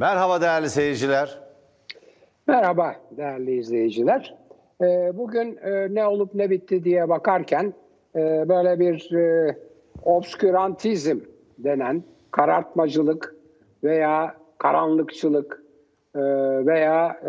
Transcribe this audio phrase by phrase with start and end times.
[0.00, 1.38] Merhaba değerli seyirciler.
[2.46, 4.34] Merhaba değerli izleyiciler.
[4.82, 7.72] Ee, Bugün e, ne olup ne bitti diye bakarken
[8.16, 9.56] e, böyle bir e,
[10.04, 11.18] obskürantizm
[11.58, 13.36] denen karartmacılık
[13.84, 15.62] veya karanlıkçılık
[16.66, 17.20] veya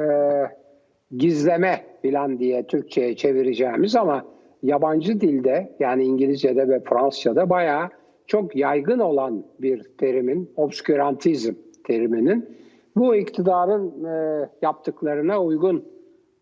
[1.18, 4.26] gizleme filan diye Türkçe'ye çevireceğimiz ama
[4.64, 7.90] yabancı dilde yani İngilizce'de ve Fransızca'da bayağı
[8.28, 11.54] çok yaygın olan bir terimin, obskürantizm
[11.84, 12.50] teriminin
[12.96, 15.86] bu iktidarın e, yaptıklarına uygun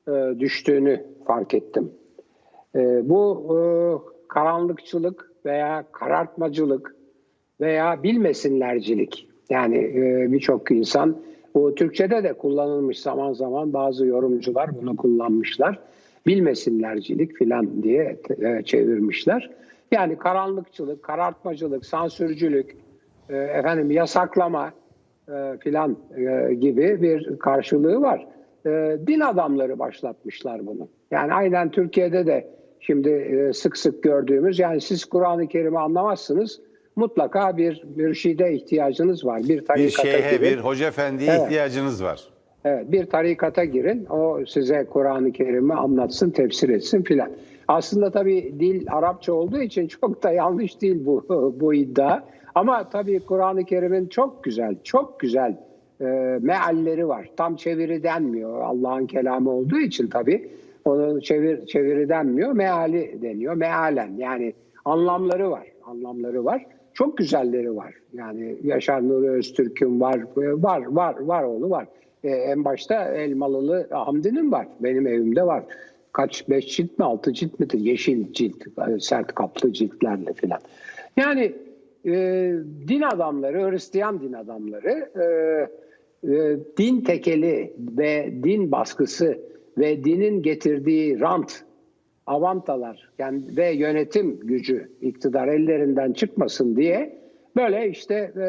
[0.07, 1.91] e, düştüğünü fark ettim.
[2.75, 3.59] E, bu e,
[4.27, 6.95] karanlıkçılık veya karartmacılık
[7.61, 11.17] veya bilmesinlercilik yani e, birçok insan
[11.55, 15.79] bu Türkçe'de de kullanılmış zaman zaman bazı yorumcular bunu kullanmışlar.
[16.27, 19.49] Bilmesinlercilik filan diye e, çevirmişler.
[19.91, 22.77] Yani karanlıkçılık, karartmacılık, sansürcülük,
[23.29, 24.71] e, efendim yasaklama
[25.29, 28.27] e, filan e, gibi bir karşılığı var.
[28.65, 30.87] E, din adamları başlatmışlar bunu.
[31.11, 32.47] Yani aynen Türkiye'de de
[32.79, 36.61] şimdi e, sık sık gördüğümüz yani siz Kur'an-ı Kerim'i anlamazsınız
[36.95, 39.41] mutlaka bir mürşide ihtiyacınız var.
[39.43, 40.41] Bir Bir şeyhe, girin.
[40.41, 41.41] bir hoca efendiye Evet.
[41.41, 42.23] ihtiyacınız var.
[42.65, 44.05] Evet, bir tarikata girin.
[44.09, 47.29] O size Kur'an-ı Kerim'i anlatsın, tefsir etsin filan.
[47.69, 51.25] Aslında tabii dil Arapça olduğu için çok da yanlış değil bu
[51.59, 52.23] bu iddia.
[52.55, 55.57] Ama tabii Kur'an-ı Kerim'in çok güzel, çok güzel
[56.01, 56.05] e,
[56.41, 57.29] mealleri var.
[57.37, 58.61] Tam çeviri denmiyor.
[58.61, 60.51] Allah'ın kelamı olduğu için tabii
[60.85, 62.51] onu çevir çeviri denmiyor.
[62.51, 63.53] Meali deniyor.
[63.53, 64.53] Mealen yani
[64.85, 65.67] anlamları var.
[65.85, 66.65] Anlamları var.
[66.93, 67.93] Çok güzelleri var.
[68.13, 71.87] Yani Yaşar Nuri Öztürk'ün var, var, var, var oğlu var.
[72.23, 74.67] Ee, en başta Elmalılı Hamdi'nin var.
[74.79, 75.63] Benim evimde var.
[76.19, 77.79] Kaç, beş cilt mi, altı cilt midir?
[77.79, 80.59] Yeşil cilt, e, sert kaplı ciltlerle filan.
[81.17, 81.55] Yani
[82.05, 82.13] e,
[82.87, 85.23] din adamları, Hristiyan din adamları e,
[86.33, 89.39] e, din tekeli ve din baskısı
[89.77, 91.63] ve dinin getirdiği rant
[92.27, 97.19] avantalar yani ve yönetim gücü iktidar ellerinden çıkmasın diye
[97.55, 98.47] böyle işte e,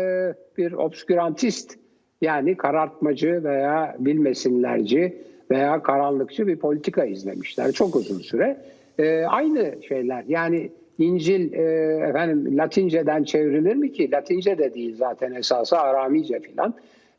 [0.58, 1.78] bir obskürantist
[2.20, 5.16] yani karartmacı veya bilmesinlerci
[5.50, 8.56] veya karanlıkçı bir politika izlemişler çok uzun süre.
[8.99, 11.62] E, aynı şeyler yani İncil e,
[12.09, 14.11] efendim Latinceden çevrilir mi ki?
[14.11, 16.75] Latince de değil zaten esası Aramice filan.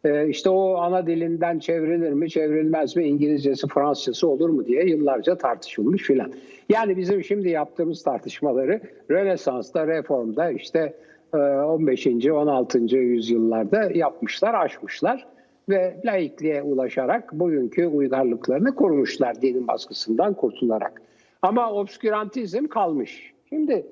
[0.06, 5.38] Ee, işte o ana dilinden çevrilir mi, çevrilmez mi, İngilizcesi, Fransızcası olur mu diye yıllarca
[5.38, 6.34] tartışılmış filan.
[6.70, 8.82] Yani bizim şimdi yaptığımız tartışmaları
[9.12, 10.94] Rönesans'ta, Reform'da işte
[11.34, 12.08] e, 15.
[12.08, 12.80] 16.
[12.98, 15.28] yüzyıllarda yapmışlar, aşmışlar
[15.72, 21.02] ve laikliğe ulaşarak bugünkü uygarlıklarını kurmuşlar dinin baskısından kurtularak.
[21.42, 23.34] Ama obskürantizm kalmış.
[23.50, 23.86] Şimdi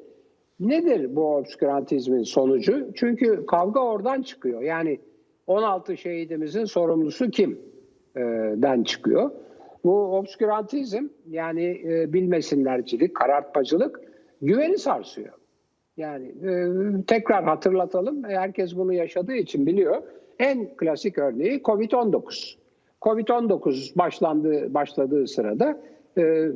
[0.59, 2.87] nedir bu obskürantizmin sonucu?
[2.95, 4.61] Çünkü kavga oradan çıkıyor.
[4.61, 4.99] Yani
[5.47, 7.69] 16 şehidimizin sorumlusu kim?
[8.15, 8.21] e,
[8.55, 9.31] den çıkıyor.
[9.83, 14.01] Bu obskürantizm yani e, bilmesinlercilik, karartmacılık
[14.41, 15.33] güveni sarsıyor.
[15.97, 16.51] Yani e,
[17.07, 18.23] tekrar hatırlatalım.
[18.23, 20.01] Herkes bunu yaşadığı için biliyor.
[20.39, 22.55] En klasik örneği Covid-19.
[23.01, 25.81] Covid-19 başlandığı başladığı sırada
[26.17, 26.47] e,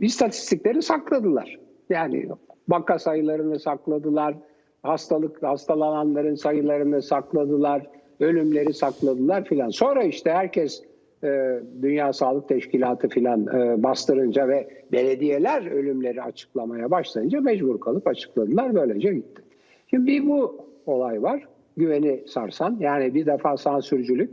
[0.00, 1.58] istatistikleri sakladılar.
[1.90, 2.28] Yani
[2.68, 4.34] vaka sayılarını sakladılar,
[4.82, 7.86] hastalık hastalananların sayılarını sakladılar,
[8.20, 9.68] ölümleri sakladılar filan.
[9.68, 10.82] Sonra işte herkes
[11.24, 18.74] e, Dünya Sağlık Teşkilatı filan e, bastırınca ve belediyeler ölümleri açıklamaya başlayınca mecbur kalıp açıkladılar.
[18.74, 19.42] Böylece gitti.
[19.90, 21.51] Şimdi bir bu olay var.
[21.76, 24.30] Güveni sarsan yani bir defa sansürcülük.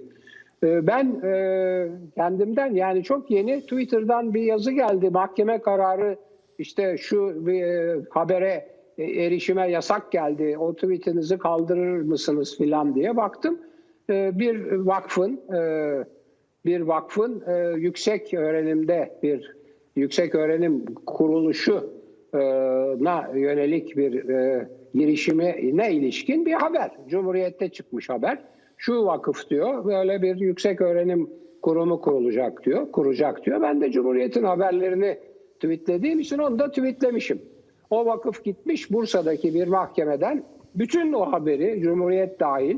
[0.63, 5.09] E, ben e, kendimden yani çok yeni Twitter'dan bir yazı geldi.
[5.09, 6.17] Mahkeme kararı
[6.57, 8.67] işte şu bir, e, habere
[8.97, 10.57] e, erişime yasak geldi.
[10.59, 13.59] O tweetinizi kaldırır mısınız filan diye baktım.
[14.09, 15.41] E, bir vakfın
[16.65, 17.43] bir vakfın
[17.77, 19.55] yüksek öğrenimde bir
[19.95, 21.91] yüksek öğrenim kuruluşuna
[23.35, 24.29] yönelik bir
[24.93, 26.91] girişimine ilişkin bir haber.
[27.07, 28.39] Cumhuriyet'te çıkmış haber.
[28.77, 31.29] Şu vakıf diyor böyle bir yüksek öğrenim
[31.61, 32.91] kurumu kurulacak diyor.
[32.91, 33.61] Kuracak diyor.
[33.61, 35.17] Ben de Cumhuriyet'in haberlerini
[35.55, 37.41] tweetlediğim için onu da tweetlemişim.
[37.89, 40.43] O vakıf gitmiş Bursa'daki bir mahkemeden
[40.75, 42.77] bütün o haberi Cumhuriyet dahil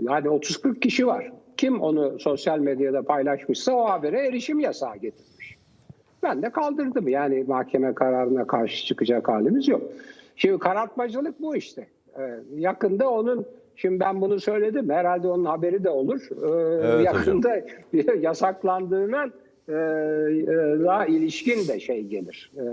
[0.00, 1.32] yani 30-40 kişi var.
[1.56, 5.56] Kim onu sosyal medyada paylaşmışsa o habere erişim yasağı getirmiş.
[6.22, 7.08] Ben de kaldırdım.
[7.08, 9.82] Yani mahkeme kararına karşı çıkacak halimiz yok.
[10.36, 11.86] Şimdi karartmacılık bu işte.
[12.18, 12.22] Ee,
[12.56, 13.46] yakında onun,
[13.76, 14.90] şimdi ben bunu söyledim.
[14.90, 16.28] Herhalde onun haberi de olur.
[16.30, 17.60] Ee, Evet yakında
[18.20, 19.24] yasaklandığına
[19.68, 19.76] e, e,
[20.84, 22.52] daha ilişkin de şey gelir.
[22.56, 22.64] E,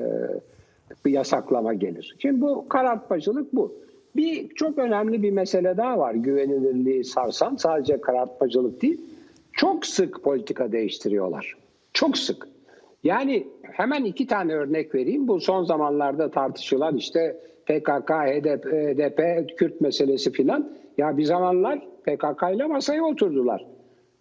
[1.06, 2.16] bir yasaklama gelir.
[2.20, 3.76] Şimdi bu karartmacılık bu.
[4.16, 9.02] bir çok önemli bir mesele daha var güvenilirliği sarsan sadece karartmacılık değil.
[9.54, 11.58] Çok sık politika değiştiriyorlar.
[11.94, 12.48] Çok sık.
[13.04, 15.28] Yani hemen iki tane örnek vereyim.
[15.28, 20.72] Bu son zamanlarda tartışılan işte PKK, HDP, HDP Kürt meselesi filan.
[20.98, 23.66] Ya bir zamanlar PKK ile masaya oturdular.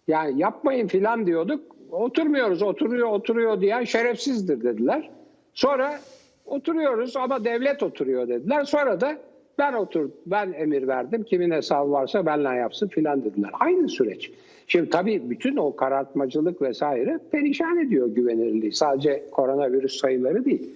[0.07, 1.75] Yani yapmayın filan diyorduk.
[1.91, 5.09] Oturmuyoruz, oturuyor, oturuyor diyen şerefsizdir dediler.
[5.53, 5.99] Sonra
[6.45, 8.63] oturuyoruz ama devlet oturuyor dediler.
[8.63, 9.17] Sonra da
[9.57, 11.23] ben otur, ben emir verdim.
[11.23, 13.51] Kimin hesabı varsa benle yapsın filan dediler.
[13.59, 14.31] Aynı süreç.
[14.67, 18.71] Şimdi tabii bütün o karartmacılık vesaire perişan ediyor güvenilirliği.
[18.71, 20.69] Sadece koronavirüs sayıları değil.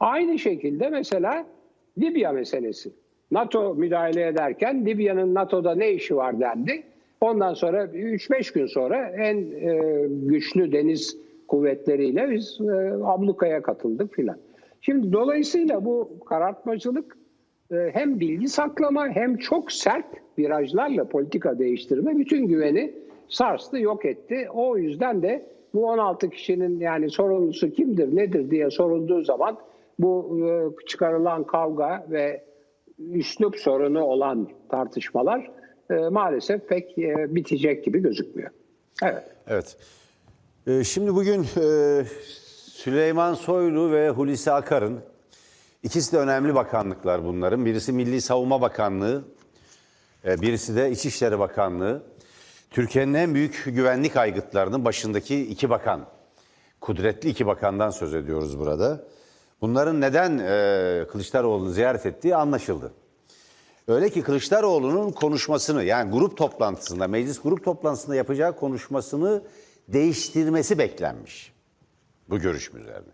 [0.00, 1.46] Aynı şekilde mesela
[2.00, 2.90] Libya meselesi.
[3.30, 6.82] NATO müdahale ederken Libya'nın NATO'da ne işi var dendi.
[7.20, 11.16] Ondan sonra 3-5 gün sonra en e, güçlü deniz
[11.48, 14.36] kuvvetleriyle biz e, ablukaya katıldık filan.
[14.80, 17.18] Şimdi dolayısıyla bu karartmacılık
[17.72, 20.06] e, hem bilgi saklama hem çok sert
[20.38, 22.92] virajlarla politika değiştirme bütün güveni
[23.28, 24.48] sarstı, yok etti.
[24.54, 29.56] O yüzden de bu 16 kişinin yani sorumlusu kimdir, nedir diye sorulduğu zaman
[30.02, 32.44] bu e, çıkarılan kavga ve
[32.98, 35.50] üslup sorunu olan tartışmalar
[35.90, 38.50] e, maalesef pek e, bitecek gibi gözükmüyor.
[39.02, 39.24] Evet.
[39.46, 39.76] Evet.
[40.86, 41.42] Şimdi bugün
[42.72, 45.00] Süleyman Soylu ve Hulusi Akar'ın
[45.82, 47.66] ikisi de önemli bakanlıklar bunların.
[47.66, 49.24] Birisi Milli Savunma Bakanlığı,
[50.24, 52.02] birisi de İçişleri Bakanlığı.
[52.70, 56.06] Türkiye'nin en büyük güvenlik aygıtlarının başındaki iki bakan.
[56.80, 59.04] Kudretli iki bakandan söz ediyoruz burada.
[59.60, 62.92] Bunların neden e, Kılıçdaroğlu'nu ziyaret ettiği anlaşıldı.
[63.88, 69.42] Öyle ki Kılıçdaroğlu'nun konuşmasını yani grup toplantısında, meclis grup toplantısında yapacağı konuşmasını
[69.88, 71.52] değiştirmesi beklenmiş.
[72.28, 73.12] Bu görüşme üzerine.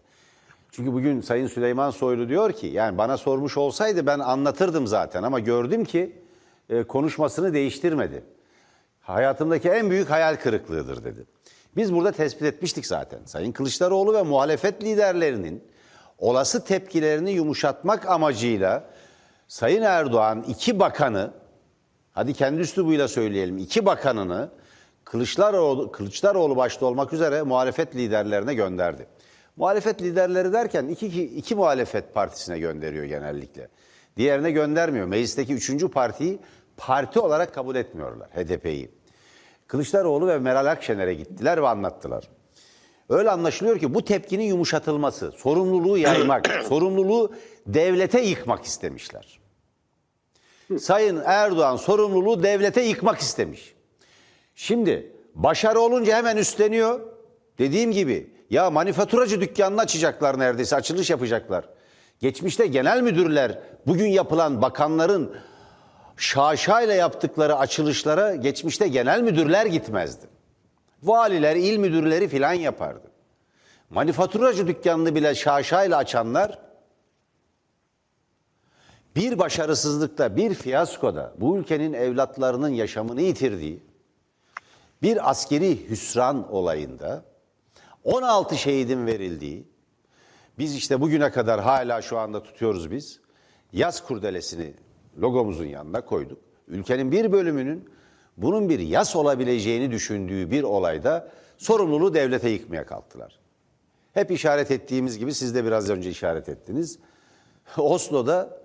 [0.72, 5.40] Çünkü bugün Sayın Süleyman Soylu diyor ki yani bana sormuş olsaydı ben anlatırdım zaten ama
[5.40, 6.22] gördüm ki
[6.70, 8.24] e, konuşmasını değiştirmedi.
[9.00, 11.24] Hayatımdaki en büyük hayal kırıklığıdır dedi.
[11.76, 13.20] Biz burada tespit etmiştik zaten.
[13.24, 15.62] Sayın Kılıçdaroğlu ve muhalefet liderlerinin
[16.18, 18.84] olası tepkilerini yumuşatmak amacıyla
[19.48, 21.30] Sayın Erdoğan iki bakanı,
[22.12, 24.50] hadi kendi üslubuyla söyleyelim, iki bakanını
[25.04, 29.06] Kılıçdaroğlu, Kılıçdaroğlu başta olmak üzere muhalefet liderlerine gönderdi.
[29.56, 33.68] Muhalefet liderleri derken iki, iki, iki muhalefet partisine gönderiyor genellikle.
[34.16, 35.06] Diğerine göndermiyor.
[35.06, 36.38] Meclisteki üçüncü partiyi
[36.76, 38.90] parti olarak kabul etmiyorlar HDP'yi.
[39.66, 42.28] Kılıçdaroğlu ve Meral Akşener'e gittiler ve anlattılar.
[43.08, 47.34] Öyle anlaşılıyor ki bu tepkinin yumuşatılması, sorumluluğu yaymak, sorumluluğu
[47.66, 49.40] devlete yıkmak istemişler.
[50.78, 53.74] Sayın Erdoğan sorumluluğu devlete yıkmak istemiş.
[54.54, 57.00] Şimdi başarı olunca hemen üstleniyor.
[57.58, 61.68] Dediğim gibi ya manifaturacı dükkanını açacaklar neredeyse açılış yapacaklar.
[62.20, 65.36] Geçmişte genel müdürler bugün yapılan bakanların
[66.16, 70.26] şaşayla yaptıkları açılışlara geçmişte genel müdürler gitmezdi.
[71.02, 73.10] Valiler, il müdürleri filan yapardı.
[73.90, 76.58] Manifaturacı dükkanını bile şaşayla açanlar
[79.16, 83.82] bir başarısızlıkta, bir fiyaskoda bu ülkenin evlatlarının yaşamını yitirdiği
[85.02, 87.24] bir askeri hüsran olayında
[88.04, 89.68] 16 şehidin verildiği
[90.58, 93.20] biz işte bugüne kadar hala şu anda tutuyoruz biz.
[93.72, 94.74] Yaz kurdelesini
[95.20, 96.38] logomuzun yanına koyduk.
[96.68, 97.90] Ülkenin bir bölümünün
[98.36, 103.38] bunun bir yas olabileceğini düşündüğü bir olayda sorumluluğu devlete yıkmaya kalktılar.
[104.14, 106.98] Hep işaret ettiğimiz gibi siz de biraz önce işaret ettiniz.
[107.76, 108.60] Oslo'da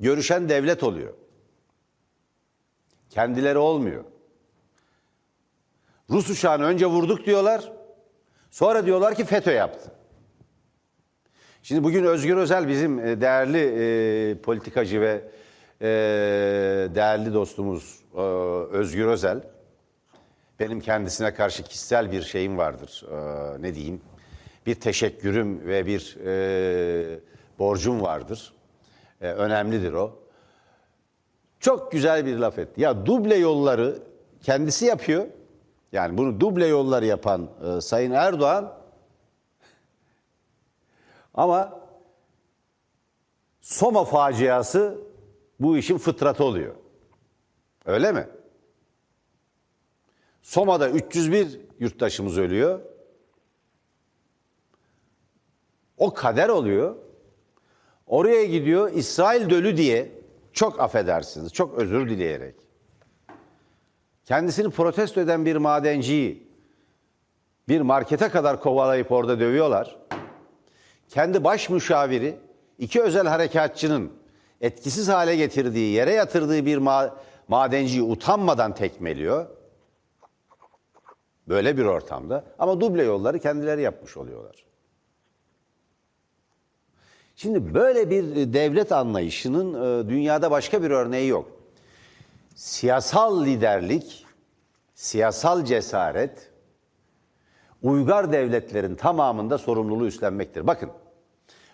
[0.00, 1.14] görüşen devlet oluyor.
[3.10, 4.04] Kendileri olmuyor.
[6.10, 7.72] Rus uçağını önce vurduk diyorlar.
[8.50, 9.92] Sonra diyorlar ki FETÖ yaptı.
[11.62, 15.30] Şimdi bugün Özgür Özel bizim e, değerli e, politikacı ve
[15.82, 15.86] e,
[16.94, 18.20] değerli dostumuz e,
[18.70, 19.40] Özgür Özel.
[20.60, 23.04] Benim kendisine karşı kişisel bir şeyim vardır.
[23.12, 24.00] E, ne diyeyim?
[24.66, 27.20] Bir teşekkürüm ve bir e,
[27.58, 28.52] borcum vardır.
[29.20, 30.18] E, önemlidir o.
[31.60, 32.80] Çok güzel bir laf etti.
[32.80, 33.98] Ya duble yolları
[34.42, 35.26] kendisi yapıyor.
[35.92, 38.72] Yani bunu duble yolları yapan e, Sayın Erdoğan
[41.34, 41.80] ama
[43.60, 45.09] Soma faciası
[45.60, 46.74] bu işin fıtratı oluyor.
[47.86, 48.28] Öyle mi?
[50.42, 52.80] Soma'da 301 yurttaşımız ölüyor.
[55.96, 56.96] O kader oluyor.
[58.06, 60.12] Oraya gidiyor İsrail dölü diye
[60.52, 62.54] çok affedersiniz, çok özür dileyerek.
[64.24, 66.50] Kendisini protesto eden bir madenciyi
[67.68, 69.98] bir markete kadar kovalayıp orada dövüyorlar.
[71.08, 72.38] Kendi baş müşaviri
[72.78, 74.19] iki özel harekatçının
[74.60, 77.12] etkisiz hale getirdiği, yere yatırdığı bir ma-
[77.48, 79.46] madenciyi utanmadan tekmeliyor.
[81.48, 82.44] Böyle bir ortamda.
[82.58, 84.64] Ama duble yolları kendileri yapmış oluyorlar.
[87.36, 91.50] Şimdi böyle bir devlet anlayışının e, dünyada başka bir örneği yok.
[92.54, 94.26] Siyasal liderlik,
[94.94, 96.50] siyasal cesaret,
[97.82, 100.66] uygar devletlerin tamamında sorumluluğu üstlenmektir.
[100.66, 100.90] Bakın,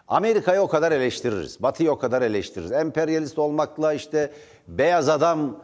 [0.09, 2.73] Amerika'yı o kadar eleştiririz, Batı'yı o kadar eleştiririz.
[2.73, 4.31] Emperyalist olmakla işte
[4.69, 5.57] beyaz adam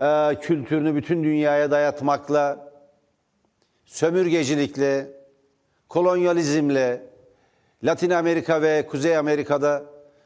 [0.00, 2.72] e, kültürünü bütün dünyaya dayatmakla,
[3.84, 5.10] sömürgecilikle,
[5.88, 7.02] kolonyalizmle,
[7.84, 9.82] Latin Amerika ve Kuzey Amerika'da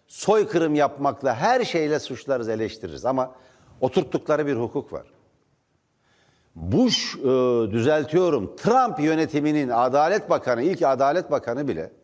[0.06, 3.04] soykırım yapmakla her şeyle suçlarız, eleştiririz.
[3.04, 3.34] Ama
[3.80, 5.06] oturttukları bir hukuk var.
[6.54, 7.20] Bush e,
[7.70, 11.97] düzeltiyorum, Trump yönetiminin Adalet Bakanı, ilk Adalet Bakanı bile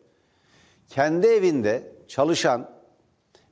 [0.89, 2.69] kendi evinde çalışan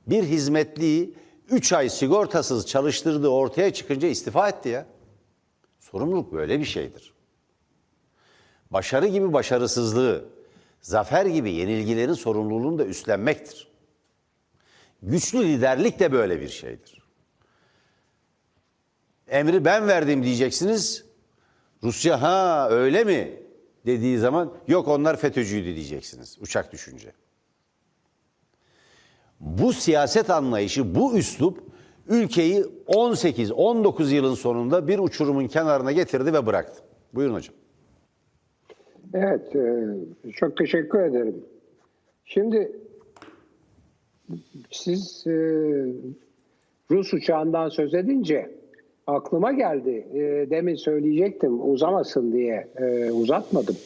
[0.06, 1.14] bir hizmetliyi
[1.50, 4.86] 3 ay sigortasız çalıştırdığı ortaya çıkınca istifa etti ya.
[5.80, 7.14] Sorumluluk böyle bir şeydir.
[8.70, 10.24] Başarı gibi başarısızlığı,
[10.80, 13.68] zafer gibi yenilgilerin sorumluluğunu da üstlenmektir.
[15.02, 17.02] Güçlü liderlik de böyle bir şeydir.
[19.28, 21.04] Emri ben verdim diyeceksiniz.
[21.82, 23.42] Rusya ha öyle mi
[23.86, 27.12] dediği zaman yok onlar FETÖ'cüydü diyeceksiniz uçak düşünce.
[29.40, 31.58] Bu siyaset anlayışı, bu üslup
[32.08, 36.82] ülkeyi 18-19 yılın sonunda bir uçurumun kenarına getirdi ve bıraktı.
[37.14, 37.54] Buyurun hocam.
[39.14, 41.44] Evet, e, çok teşekkür ederim.
[42.24, 42.72] Şimdi
[44.70, 45.30] siz e,
[46.90, 48.50] Rus uçağından söz edince
[49.06, 50.06] aklıma geldi.
[50.14, 52.68] E, demin söyleyecektim uzamasın diye
[53.12, 53.76] uzatmadım.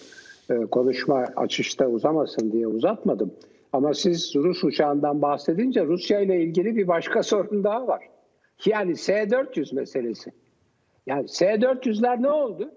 [0.70, 3.32] Konuşma açışta uzamasın diye uzatmadım.
[3.72, 8.08] Ama siz Rus uçağından bahsedince Rusya ile ilgili bir başka sorun daha var.
[8.66, 10.32] Yani S-400 meselesi.
[11.06, 12.70] Yani S-400'ler ne oldu?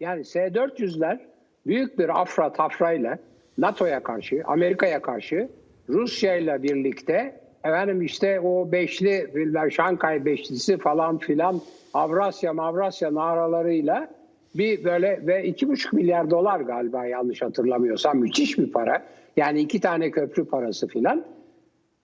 [0.00, 1.18] Yani S-400'ler
[1.66, 3.18] büyük bir afra tafrayla
[3.58, 5.48] NATO'ya karşı, Amerika'ya karşı
[5.88, 9.30] Rusya ile birlikte efendim işte o beşli
[9.70, 11.60] Şankay beşlisi falan filan
[11.94, 14.08] Avrasya Mavrasya naralarıyla
[14.54, 19.02] bir böyle ve iki buçuk milyar dolar galiba yanlış hatırlamıyorsam müthiş bir para.
[19.36, 21.24] Yani iki tane köprü parası filan.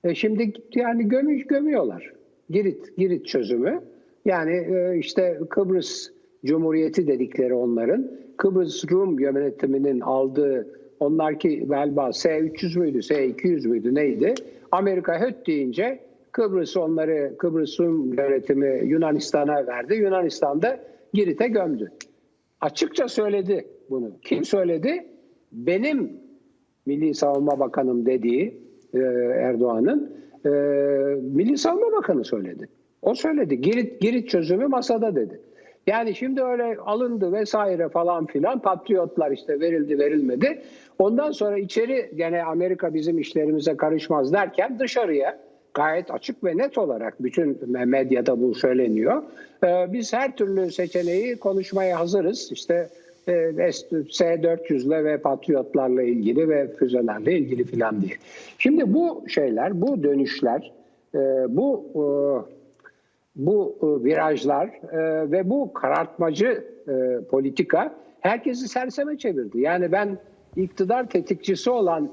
[0.05, 2.13] E şimdi yani gömüş gömüyorlar.
[2.51, 3.81] Girit Girit çözümü.
[4.25, 6.11] Yani e, işte Kıbrıs
[6.45, 14.35] Cumhuriyeti dedikleri onların Kıbrıs Rum yönetiminin aldığı onlar ki galiba S-300 müydü, S-200 müydü neydi?
[14.73, 16.01] Amerika höt deyince
[16.33, 19.95] Kıbrıs onları Kıbrıs Rum yönetimi Yunanistan'a verdi.
[19.95, 20.81] Yunanistan da
[21.13, 21.93] Girit'e gömdü.
[22.61, 24.13] Açıkça söyledi bunu.
[24.23, 25.07] Kim söyledi?
[25.53, 26.22] Benim
[26.87, 28.61] Milli Savunma Bakanım dediği
[28.95, 28.99] e,
[29.37, 30.49] Erdoğan'ın e,
[31.21, 32.69] Milli Savunma Bakanı söyledi.
[33.03, 33.61] O söyledi.
[33.61, 35.41] Girit, Girit çözümü masada dedi.
[35.87, 40.63] Yani şimdi öyle alındı vesaire falan filan patriotlar işte verildi verilmedi.
[40.99, 45.39] Ondan sonra içeri gene Amerika bizim işlerimize karışmaz derken dışarıya
[45.75, 47.59] gayet açık ve net olarak bütün
[47.89, 49.23] medyada bu söyleniyor.
[49.65, 52.53] Ee, biz her türlü seçeneği konuşmaya hazırız.
[52.53, 52.89] İşte
[53.27, 58.15] S-400'le ve patriotlarla ilgili ve füzelerle ilgili filan diye.
[58.59, 60.73] Şimdi bu şeyler, bu dönüşler,
[61.15, 62.03] e, bu e,
[63.37, 69.61] bu e, virajlar e, ve bu karartmacı e, politika herkesi serseme çevirdi.
[69.61, 70.19] Yani ben
[70.57, 72.11] iktidar tetikçisi olan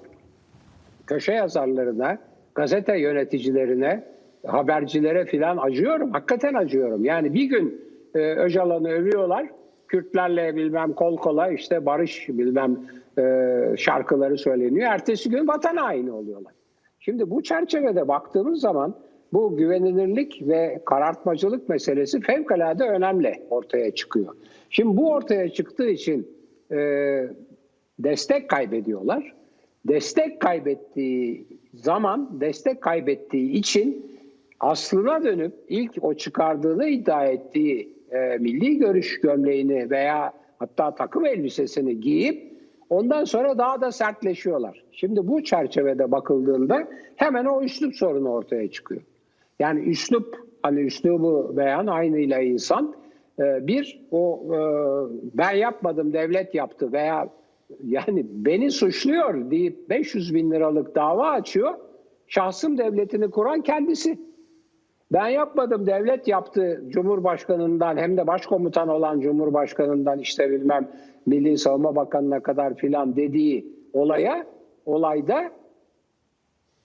[1.07, 2.17] köşe yazarlarına,
[2.55, 4.03] gazete yöneticilerine,
[4.45, 6.11] habercilere filan acıyorum.
[6.11, 7.05] Hakikaten acıyorum.
[7.05, 7.81] Yani bir gün
[8.15, 9.49] e, Öcalan'ı övüyorlar.
[9.89, 12.77] Kürtlerle bilmem kol kola işte barış bilmem
[13.17, 13.23] e,
[13.77, 14.91] şarkıları söyleniyor.
[14.91, 16.53] Ertesi gün vatan haini oluyorlar.
[16.99, 18.95] Şimdi bu çerçevede baktığımız zaman
[19.33, 24.35] bu güvenilirlik ve karartmacılık meselesi fevkalade önemli ortaya çıkıyor.
[24.69, 26.27] Şimdi bu ortaya çıktığı için
[26.71, 26.77] e,
[27.99, 29.33] destek kaybediyorlar.
[29.87, 34.11] Destek kaybettiği zaman, destek kaybettiği için
[34.59, 41.99] aslına dönüp ilk o çıkardığını iddia ettiği e, milli görüş gömleğini veya hatta takım elbisesini
[41.99, 42.53] giyip
[42.89, 44.83] ondan sonra daha da sertleşiyorlar.
[44.91, 49.01] Şimdi bu çerçevede bakıldığında hemen o üslup sorunu ortaya çıkıyor.
[49.59, 52.95] Yani üslup, hani üslubu beyan aynıyla insan.
[53.39, 54.59] E, bir, o e,
[55.37, 57.29] ben yapmadım devlet yaptı veya
[57.85, 61.73] yani beni suçluyor deyip 500 bin liralık dava açıyor.
[62.27, 64.19] Şahsım devletini kuran kendisi.
[65.11, 70.91] Ben yapmadım devlet yaptı Cumhurbaşkanından hem de başkomutan olan Cumhurbaşkanından işte bilmem
[71.25, 74.45] Milli Savunma Bakanı'na kadar filan dediği olaya
[74.85, 75.51] olayda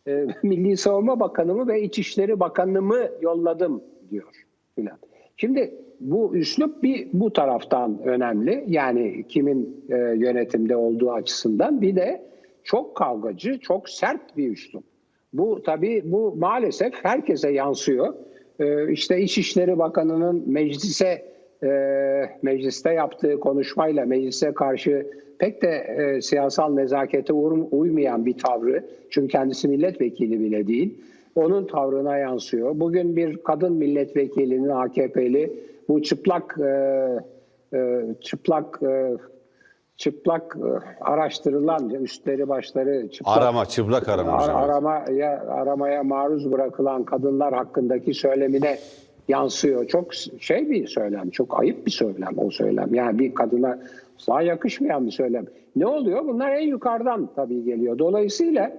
[0.06, 4.98] e, Milli Savunma Bakanımı ve İçişleri Bakanımı yolladım diyor filan.
[5.36, 8.64] Şimdi bu üslup bir bu taraftan önemli.
[8.68, 12.22] Yani kimin e, yönetimde olduğu açısından bir de
[12.64, 14.84] çok kavgacı, çok sert bir üslup.
[15.34, 18.14] Bu tabii bu maalesef herkese yansıyor.
[18.60, 21.24] E, işte İçişleri Bakanı'nın meclise
[21.62, 21.68] e,
[22.42, 25.06] mecliste yaptığı konuşmayla meclise karşı
[25.38, 28.84] pek de e, siyasal nezakete uy- uymayan bir tavrı.
[29.10, 30.98] Çünkü kendisi milletvekili bile değil.
[31.34, 32.80] Onun tavrına yansıyor.
[32.80, 35.52] Bugün bir kadın milletvekilinin AKP'li
[35.88, 36.68] bu çıplak e,
[37.76, 39.12] e, çıplak e,
[39.96, 40.68] çıplak e,
[41.04, 44.32] araştırılan üstleri başları çıplak Arama, çıplak arama.
[44.32, 48.78] Ar- aramaya, aramaya maruz bırakılan kadınlar hakkındaki söylemine
[49.28, 49.86] yansıyor.
[49.86, 52.94] Çok şey bir söylem, çok ayıp bir söylem o söylem.
[52.94, 53.78] Yani bir kadına
[54.18, 55.46] asla yakışmayan bir söylem.
[55.76, 56.24] Ne oluyor?
[56.24, 57.98] Bunlar en yukarıdan tabii geliyor.
[57.98, 58.72] Dolayısıyla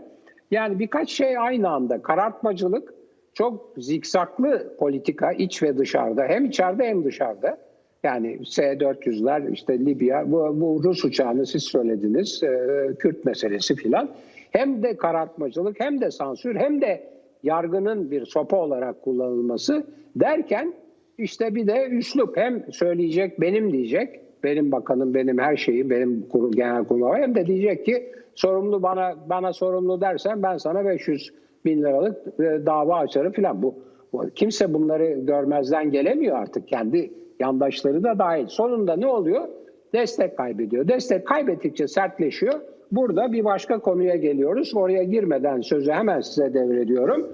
[0.51, 2.01] yani birkaç şey aynı anda.
[2.01, 2.93] Karartmacılık,
[3.33, 6.23] çok zikzaklı politika iç ve dışarıda.
[6.23, 7.57] Hem içeride hem dışarıda.
[8.05, 14.09] Yani S-400'ler işte Libya, bu, bu Rus uçağını siz söylediniz, e, Kürt meselesi filan.
[14.51, 17.03] Hem de karartmacılık hem de sansür hem de
[17.43, 19.83] yargının bir sopa olarak kullanılması
[20.15, 20.73] derken
[21.17, 26.51] işte bir de üslup hem söyleyecek benim diyecek, benim bakanım benim her şeyi benim kurum,
[26.51, 31.33] genel kurmay hem de diyecek ki sorumlu bana bana sorumlu dersen ben sana 500
[31.65, 33.63] bin liralık e, dava açarım filan.
[33.63, 33.75] Bu,
[34.13, 38.47] bu kimse bunları görmezden gelemiyor artık kendi yandaşları da dahil.
[38.47, 39.47] Sonunda ne oluyor?
[39.93, 40.87] Destek kaybediyor.
[40.87, 42.53] Destek kaybettikçe sertleşiyor.
[42.91, 44.71] Burada bir başka konuya geliyoruz.
[44.75, 47.27] Oraya girmeden sözü hemen size devrediyorum.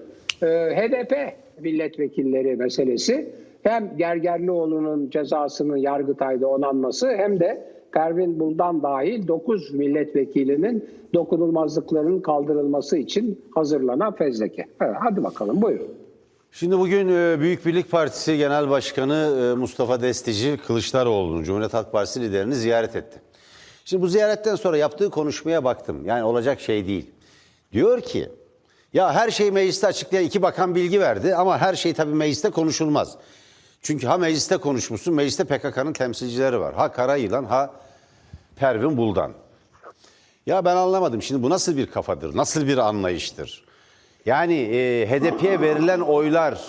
[0.44, 1.14] Ee, HDP
[1.60, 3.30] milletvekilleri meselesi
[3.64, 13.42] hem Gergerlioğlu'nun cezasının Yargıtay'da onanması hem de Pervin Buldan dahil 9 milletvekilinin dokunulmazlıklarının kaldırılması için
[13.56, 14.66] hazırlanan fezleke.
[14.82, 16.01] Evet, hadi bakalım buyurun.
[16.54, 22.22] Şimdi bugün e, Büyük Birlik Partisi Genel Başkanı e, Mustafa Destici Kılıçdaroğlu'nun Cumhuriyet Halk Partisi
[22.22, 23.22] liderini ziyaret etti.
[23.86, 26.06] Şimdi bu ziyaretten sonra yaptığı konuşmaya baktım.
[26.06, 27.12] Yani olacak şey değil.
[27.74, 28.30] Diyor ki
[28.94, 33.16] ya her şeyi mecliste açıklayan iki bakan bilgi verdi ama her şey tabii mecliste konuşulmaz.
[33.82, 36.76] Çünkü ha mecliste konuşmuşsun, mecliste PKK'nın temsilcileri var.
[36.76, 37.74] Ha Karayılan, ha
[38.56, 39.34] Pervin Buldan.
[40.46, 41.22] Ya ben anlamadım.
[41.22, 42.38] Şimdi bu nasıl bir kafadır?
[42.38, 43.71] Nasıl bir anlayıştır?
[44.26, 46.60] Yani e, HDP'ye verilen oylar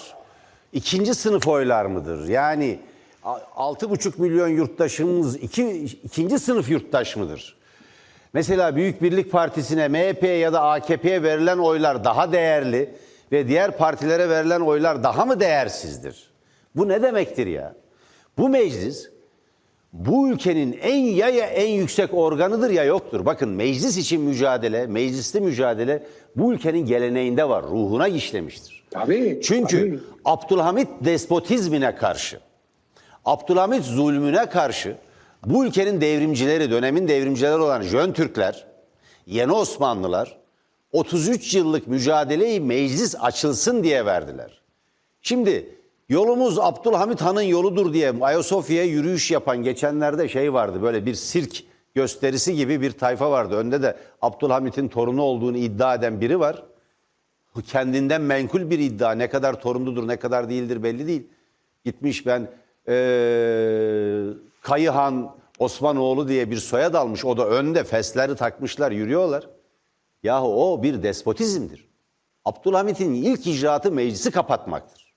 [0.72, 2.28] ikinci sınıf oylar mıdır?
[2.28, 2.78] Yani
[3.24, 5.70] a- altı buçuk milyon yurttaşımız iki,
[6.04, 7.56] ikinci sınıf yurttaş mıdır?
[8.32, 12.90] Mesela Büyük Birlik Partisi'ne, MHP'ye ya da AKP'ye verilen oylar daha değerli
[13.32, 16.30] ve diğer partilere verilen oylar daha mı değersizdir?
[16.76, 17.74] Bu ne demektir ya?
[18.38, 19.08] Bu meclis
[19.92, 23.26] bu ülkenin en ya ya en yüksek organıdır ya yoktur.
[23.26, 26.02] Bakın meclis için mücadele, mecliste mücadele
[26.36, 28.84] bu ülkenin geleneğinde var, ruhuna işlemiştir.
[28.90, 29.40] Tabii.
[29.42, 30.00] Çünkü tabii.
[30.24, 32.40] Abdülhamit despotizmine karşı,
[33.24, 34.96] Abdülhamit zulmüne karşı
[35.46, 38.66] bu ülkenin devrimcileri, dönemin devrimcileri olan Jön Türkler,
[39.26, 40.38] Yeni Osmanlılar
[40.92, 44.60] 33 yıllık mücadeleyi meclis açılsın diye verdiler.
[45.22, 45.74] Şimdi
[46.08, 52.56] yolumuz Abdülhamit Han'ın yoludur diye Ayasofya'ya yürüyüş yapan geçenlerde şey vardı böyle bir sirk gösterisi
[52.56, 53.56] gibi bir tayfa vardı.
[53.56, 56.62] Önde de Abdülhamit'in torunu olduğunu iddia eden biri var.
[57.66, 61.26] Kendinden menkul bir iddia ne kadar torunludur ne kadar değildir belli değil.
[61.84, 62.50] Gitmiş ben
[62.88, 64.24] eee
[64.62, 69.48] Kayıhan Osmanoğlu diye bir soyad almış o da önde fesleri takmışlar yürüyorlar.
[70.22, 71.88] Yahu o bir despotizmdir.
[72.44, 75.14] Abdülhamit'in ilk icraatı meclisi kapatmaktır.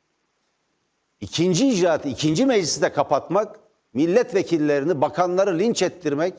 [1.22, 3.60] İkinci icraatı, ikinci meclisi de kapatmak,
[3.94, 6.34] milletvekillerini, bakanları linç ettirmek,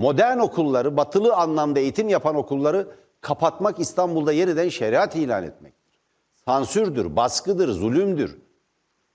[0.00, 2.86] modern okulları, batılı anlamda eğitim yapan okulları
[3.20, 5.98] kapatmak, İstanbul'da yeniden şeriat ilan etmektir.
[6.44, 8.38] Sansürdür, baskıdır, zulümdür,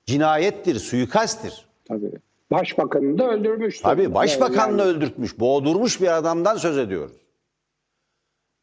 [0.05, 1.65] cinayettir, suikasttir.
[1.87, 2.11] Tabii.
[2.51, 3.81] Başbakanını da öldürmüş.
[3.81, 7.17] Tabii başbakanını Yani- öldürtmüş, boğdurmuş bir adamdan söz ediyoruz.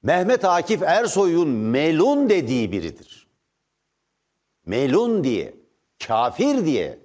[0.03, 3.27] Mehmet Akif Ersoy'un melun dediği biridir.
[4.67, 5.55] Melun diye,
[6.07, 6.99] kafir diye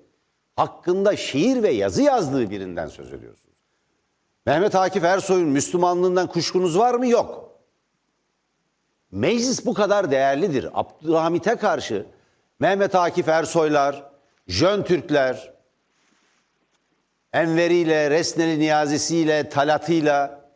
[0.55, 3.46] hakkında şiir ve yazı yazdığı birinden söz ediyorsunuz.
[4.47, 7.07] Mehmet Akif Ersoy'un Müslümanlığından kuşkunuz var mı?
[7.07, 7.59] Yok.
[9.11, 10.69] Meclis bu kadar değerlidir.
[10.73, 12.05] Abdülhamit'e karşı
[12.59, 14.11] Mehmet Akif Ersoylar,
[14.47, 15.53] Jön Türkler,
[17.33, 20.49] Enveri'yle, Resneli Niyazisi'yle, Talat'ıyla,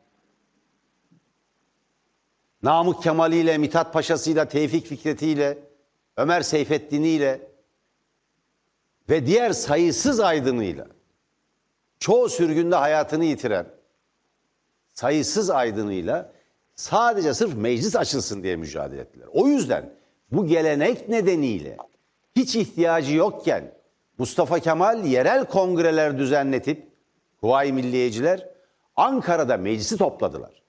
[2.63, 5.57] Namık Kemal'iyle, Mithat Paşa'sıyla, Tevfik Fikret'iyle,
[6.17, 7.51] Ömer Seyfettin'iyle
[9.09, 10.87] ve diğer sayısız aydınıyla,
[11.99, 13.80] çoğu sürgünde hayatını yitiren
[15.01, 16.31] sayısız aydınıyla
[16.75, 19.27] Sadece sırf meclis açılsın diye mücadele ettiler.
[19.33, 19.89] O yüzden
[20.31, 21.77] bu gelenek nedeniyle
[22.35, 23.71] hiç ihtiyacı yokken
[24.17, 26.87] Mustafa Kemal yerel kongreler düzenletip
[27.41, 28.49] Kuvayi Milliyeciler
[28.95, 30.63] Ankara'da meclisi topladılar.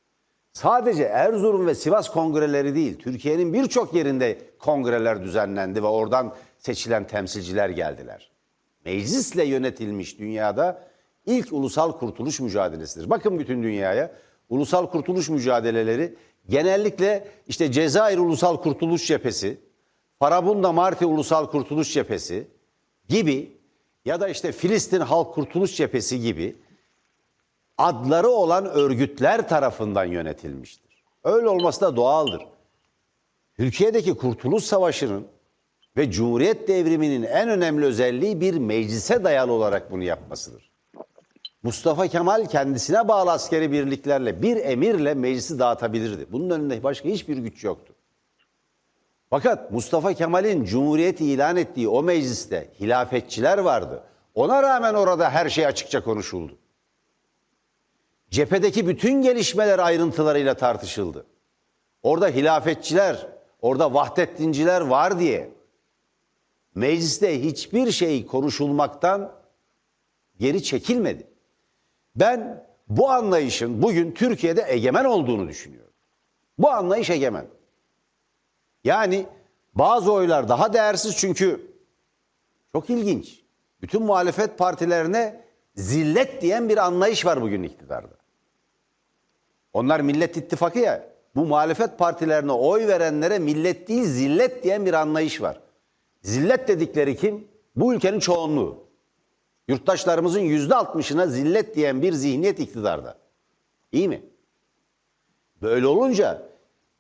[0.53, 7.69] Sadece Erzurum ve Sivas kongreleri değil, Türkiye'nin birçok yerinde kongreler düzenlendi ve oradan seçilen temsilciler
[7.69, 8.31] geldiler.
[8.85, 10.92] Meclisle yönetilmiş dünyada
[11.27, 13.11] ilk ulusal kurtuluş mücadelesidir.
[13.11, 14.13] Bakın bütün dünyaya
[14.49, 16.15] ulusal kurtuluş mücadeleleri
[16.49, 19.59] genellikle işte Cezayir Ulusal Kurtuluş Cephesi,
[20.19, 22.49] Farabunda Marti Ulusal Kurtuluş Cephesi
[23.09, 23.53] gibi
[24.05, 26.57] ya da işte Filistin Halk Kurtuluş Cephesi gibi
[27.79, 31.05] adları olan örgütler tarafından yönetilmiştir.
[31.25, 32.43] Öyle olması da doğaldır.
[33.57, 35.27] Türkiye'deki Kurtuluş Savaşı'nın
[35.97, 40.72] ve Cumhuriyet devriminin en önemli özelliği bir meclise dayalı olarak bunu yapmasıdır.
[41.63, 46.27] Mustafa Kemal kendisine bağlı askeri birliklerle bir emirle meclisi dağıtabilirdi.
[46.33, 47.95] Bunun önünde başka hiçbir güç yoktu.
[49.31, 54.05] Fakat Mustafa Kemal'in Cumhuriyeti ilan ettiği o mecliste hilafetçiler vardı.
[54.35, 56.59] Ona rağmen orada her şey açıkça konuşuldu.
[58.31, 61.27] Cephedeki bütün gelişmeler ayrıntılarıyla tartışıldı.
[62.03, 63.27] Orada hilafetçiler,
[63.61, 65.51] orada vahdettinciler var diye
[66.75, 69.33] mecliste hiçbir şey konuşulmaktan
[70.39, 71.32] geri çekilmedi.
[72.17, 75.93] Ben bu anlayışın bugün Türkiye'de egemen olduğunu düşünüyorum.
[76.59, 77.47] Bu anlayış egemen.
[78.85, 79.27] Yani
[79.75, 81.73] bazı oylar daha değersiz çünkü
[82.73, 83.43] çok ilginç.
[83.83, 85.45] Bütün muhalefet partilerine
[85.75, 88.15] zillet diyen bir anlayış var bugün iktidarda.
[89.73, 91.13] Onlar Millet İttifakı ya.
[91.35, 95.61] Bu muhalefet partilerine oy verenlere millet değil zillet diyen bir anlayış var.
[96.23, 97.49] Zillet dedikleri kim?
[97.77, 98.85] Bu ülkenin çoğunluğu.
[99.73, 103.19] Yurttaşlarımızın yüzde altmışına zillet diyen bir zihniyet iktidarda.
[103.93, 104.23] İyi mi?
[105.63, 106.49] Böyle olunca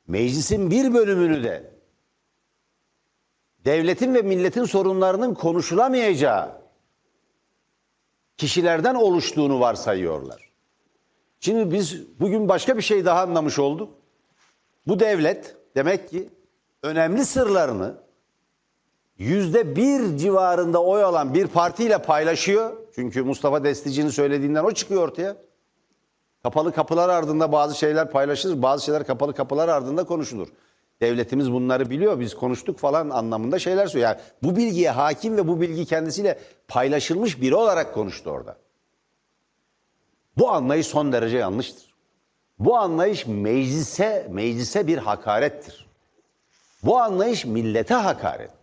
[0.06, 1.70] meclisin bir bölümünü de
[3.64, 6.52] devletin ve milletin sorunlarının konuşulamayacağı
[8.36, 10.50] kişilerden oluştuğunu varsayıyorlar.
[11.40, 13.94] Şimdi biz bugün başka bir şey daha anlamış olduk.
[14.86, 16.30] Bu devlet demek ki
[16.82, 17.96] önemli sırlarını
[19.18, 22.76] yüzde bir civarında oy alan bir partiyle paylaşıyor.
[22.94, 25.36] Çünkü Mustafa Destici'nin söylediğinden o çıkıyor ortaya.
[26.42, 30.48] Kapalı kapılar ardında bazı şeyler paylaşılır, bazı şeyler kapalı kapılar ardında konuşulur.
[31.00, 34.10] Devletimiz bunları biliyor, biz konuştuk falan anlamında şeyler söylüyor.
[34.10, 38.56] Yani bu bilgiye hakim ve bu bilgi kendisiyle paylaşılmış biri olarak konuştu orada.
[40.38, 41.94] Bu anlayış son derece yanlıştır.
[42.58, 45.86] Bu anlayış meclise meclise bir hakarettir.
[46.82, 48.61] Bu anlayış millete hakarettir.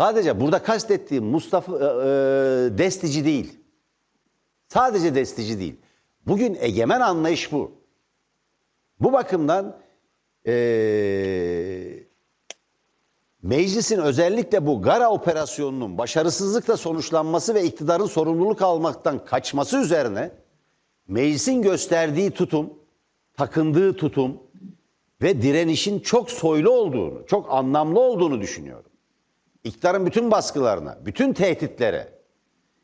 [0.00, 3.60] Sadece burada kastettiğim Mustafa e, e, Destici değil.
[4.68, 5.76] Sadece Destici değil.
[6.26, 7.72] Bugün egemen anlayış bu.
[9.00, 9.76] Bu bakımdan
[10.46, 10.54] e,
[13.42, 20.30] meclisin özellikle bu Gara operasyonunun başarısızlıkla sonuçlanması ve iktidarın sorumluluk almaktan kaçması üzerine
[21.08, 22.72] meclisin gösterdiği tutum,
[23.36, 24.42] takındığı tutum
[25.22, 28.87] ve direnişin çok soylu olduğunu, çok anlamlı olduğunu düşünüyorum.
[29.64, 32.12] İktidarın bütün baskılarına, bütün tehditlere,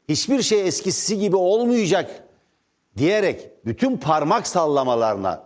[0.08, 2.24] hiçbir şey eskisi gibi olmayacak
[2.96, 5.44] diyerek bütün parmak sallamalarına,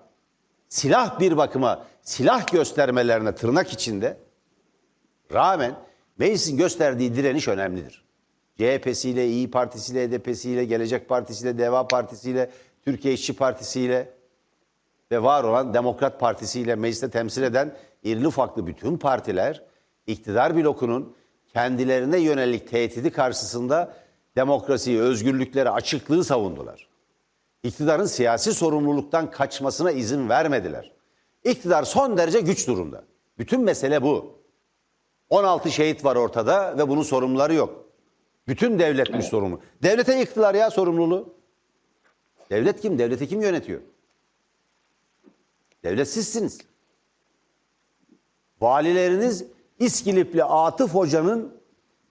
[0.68, 4.16] silah bir bakıma silah göstermelerine tırnak içinde
[5.32, 5.74] rağmen
[6.18, 8.04] meclisin gösterdiği direniş önemlidir.
[8.58, 12.50] CHP'siyle, İyi Partisi'yle, HDP'siyle, Gelecek Partisi'yle, Deva Partisi'yle,
[12.84, 14.10] Türkiye İşçi Partisi'yle
[15.12, 19.67] ve var olan Demokrat Partisi'yle mecliste temsil eden irili ufaklı bütün partiler
[20.08, 21.16] iktidar blokunun
[21.52, 23.94] kendilerine yönelik tehdidi karşısında
[24.36, 26.88] demokrasiyi, özgürlükleri, açıklığı savundular.
[27.62, 30.92] İktidarın siyasi sorumluluktan kaçmasına izin vermediler.
[31.44, 33.04] İktidar son derece güç durumda.
[33.38, 34.38] Bütün mesele bu.
[35.30, 37.84] 16 şehit var ortada ve bunun sorumluları yok.
[38.48, 39.60] Bütün devletmiş sorumlu.
[39.82, 41.34] Devlete yıktılar ya sorumluluğu.
[42.50, 42.98] Devlet kim?
[42.98, 43.80] Devleti kim yönetiyor?
[45.84, 46.58] Devlet sizsiniz.
[48.60, 49.44] Valileriniz
[49.78, 51.58] İskilipli Atıf Hoca'nın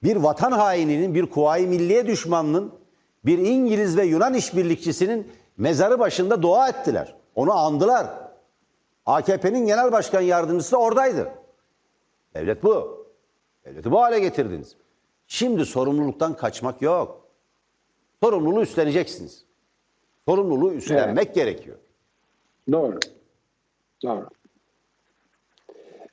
[0.03, 2.73] bir vatan haininin, bir kuvayi milliye düşmanının,
[3.25, 7.15] bir İngiliz ve Yunan işbirlikçisinin mezarı başında dua ettiler.
[7.35, 8.07] Onu andılar.
[9.05, 11.31] AKP'nin genel başkan yardımcısı da oradaydı.
[12.33, 13.07] Devlet bu.
[13.65, 14.75] Devleti bu hale getirdiniz.
[15.27, 17.27] Şimdi sorumluluktan kaçmak yok.
[18.23, 19.45] Sorumluluğu üstleneceksiniz.
[20.27, 21.35] Sorumluluğu üstlenmek evet.
[21.35, 21.77] gerekiyor.
[22.71, 22.99] Doğru.
[24.03, 24.29] Doğru.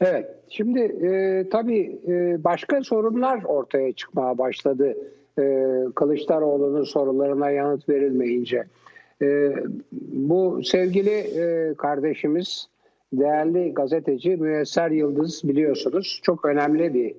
[0.06, 4.96] Evet, şimdi e, tabii e, başka sorunlar ortaya çıkmaya başladı.
[5.38, 8.64] E, Kılıçdaroğlu'nun sorularına yanıt verilmeyince.
[9.22, 9.52] Ee,
[10.12, 12.68] bu sevgili e, kardeşimiz,
[13.12, 17.14] değerli gazeteci Müyesser Yıldız biliyorsunuz çok önemli bir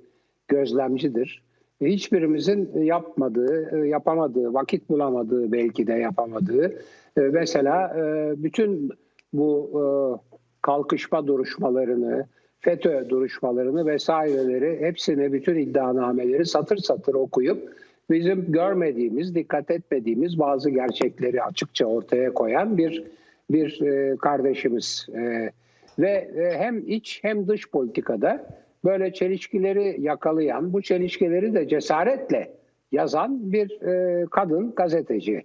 [0.48, 1.44] gözlemcidir.
[1.82, 6.74] Hiçbirimizin yapmadığı, e, yapamadığı, vakit bulamadığı belki de yapamadığı.
[7.18, 8.92] e, Mesela e, bütün
[9.34, 9.84] bu e,
[10.62, 12.26] kalkışma duruşmalarını,
[12.66, 17.76] FETÖ duruşmalarını vesaireleri hepsini bütün iddianameleri satır satır okuyup
[18.10, 23.04] bizim görmediğimiz, dikkat etmediğimiz bazı gerçekleri açıkça ortaya koyan bir
[23.50, 25.50] bir e, kardeşimiz E,
[26.00, 28.48] ve e, hem iç hem dış politikada
[28.86, 32.52] böyle çelişkileri yakalayan, bu çelişkileri de cesaretle
[32.92, 33.80] yazan bir
[34.30, 35.44] kadın gazeteci.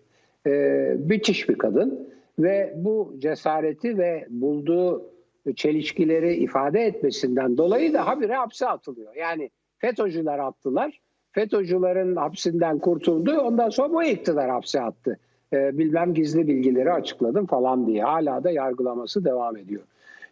[0.99, 5.10] Müthiş bir kadın ve bu cesareti ve bulduğu
[5.57, 9.15] çelişkileri ifade etmesinden dolayı da habire hapse atılıyor.
[9.15, 11.01] Yani FETÖ'cüler attılar.
[11.33, 13.39] FETÖ'cülerin hapsinden kurtuldu.
[13.39, 15.19] Ondan sonra bu iktidar hapse attı.
[15.53, 18.03] Ee, bilmem gizli bilgileri açıkladım falan diye.
[18.03, 19.83] Hala da yargılaması devam ediyor.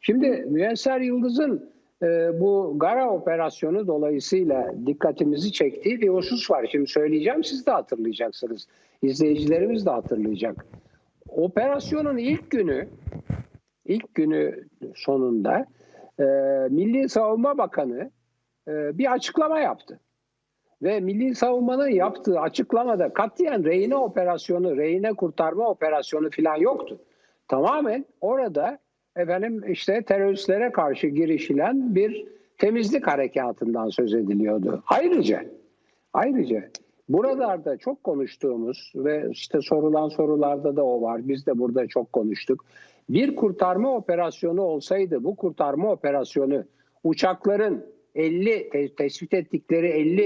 [0.00, 1.70] Şimdi Müyesser Yıldız'ın
[2.02, 6.68] e, bu Gara operasyonu dolayısıyla dikkatimizi çektiği bir husus var.
[6.72, 8.66] Şimdi söyleyeceğim siz de hatırlayacaksınız.
[9.02, 10.66] İzleyicilerimiz de hatırlayacak.
[11.28, 12.88] Operasyonun ilk günü
[13.88, 15.66] ilk günü sonunda
[16.18, 16.24] e,
[16.70, 18.10] Milli Savunma Bakanı
[18.68, 20.00] e, bir açıklama yaptı.
[20.82, 27.00] Ve Milli Savunma'nın yaptığı açıklamada katiyen rehine operasyonu, rehine kurtarma operasyonu falan yoktu.
[27.48, 28.78] Tamamen orada
[29.16, 32.26] efendim işte teröristlere karşı girişilen bir
[32.58, 34.82] temizlik harekatından söz ediliyordu.
[34.86, 35.44] Ayrıca
[36.12, 36.64] ayrıca
[37.08, 41.28] buralarda çok konuştuğumuz ve işte sorulan sorularda da o var.
[41.28, 42.64] Biz de burada çok konuştuk.
[43.10, 46.64] Bir kurtarma operasyonu olsaydı bu kurtarma operasyonu
[47.04, 50.22] uçakların 50 te- tespit ettikleri 50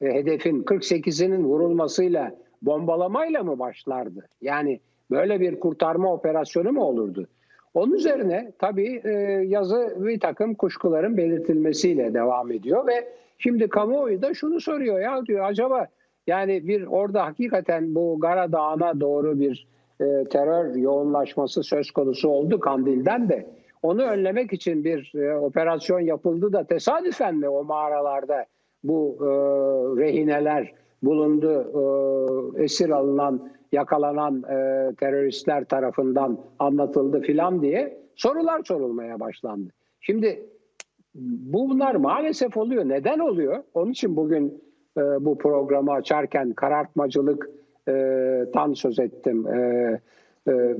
[0.00, 4.28] e, hedefin 48'inin vurulmasıyla bombalamayla mı başlardı?
[4.40, 7.28] Yani böyle bir kurtarma operasyonu mu olurdu?
[7.74, 9.10] Onun üzerine tabii e,
[9.46, 15.44] yazı bir takım kuşkuların belirtilmesiyle devam ediyor ve şimdi kamuoyu da şunu soruyor ya diyor
[15.44, 15.88] acaba
[16.26, 19.66] yani bir orada hakikaten bu Gara Dağı'na doğru bir
[20.00, 23.46] e, terör yoğunlaşması söz konusu oldu Kandil'den de.
[23.82, 28.46] Onu önlemek için bir e, operasyon yapıldı da tesadüfen mi o mağaralarda
[28.84, 29.26] bu e,
[30.02, 31.72] rehineler bulundu,
[32.58, 39.70] e, esir alınan, yakalanan e, teröristler tarafından anlatıldı filan diye sorular sorulmaya başlandı.
[40.00, 40.46] Şimdi
[41.44, 42.84] bunlar maalesef oluyor.
[42.88, 43.62] Neden oluyor?
[43.74, 44.62] Onun için bugün
[44.98, 47.50] e, bu programı açarken karartmacılık
[48.52, 49.46] tan söz ettim.
[49.46, 50.00] E,
[50.48, 50.74] e,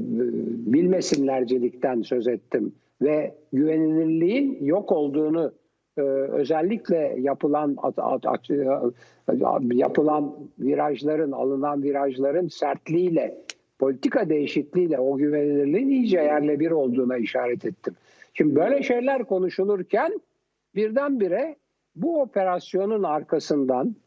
[0.72, 2.74] bilmesinlercilikten söz ettim.
[3.02, 5.52] Ve güvenilirliğin yok olduğunu
[5.96, 7.76] e, özellikle yapılan
[8.50, 9.34] e,
[9.74, 13.38] yapılan virajların, alınan virajların sertliğiyle,
[13.78, 17.94] politika değişikliğiyle o güvenilirliğin iyice yerle bir olduğuna işaret ettim.
[18.34, 20.20] Şimdi böyle şeyler konuşulurken
[20.74, 21.56] birdenbire
[21.96, 24.03] bu operasyonun arkasından e,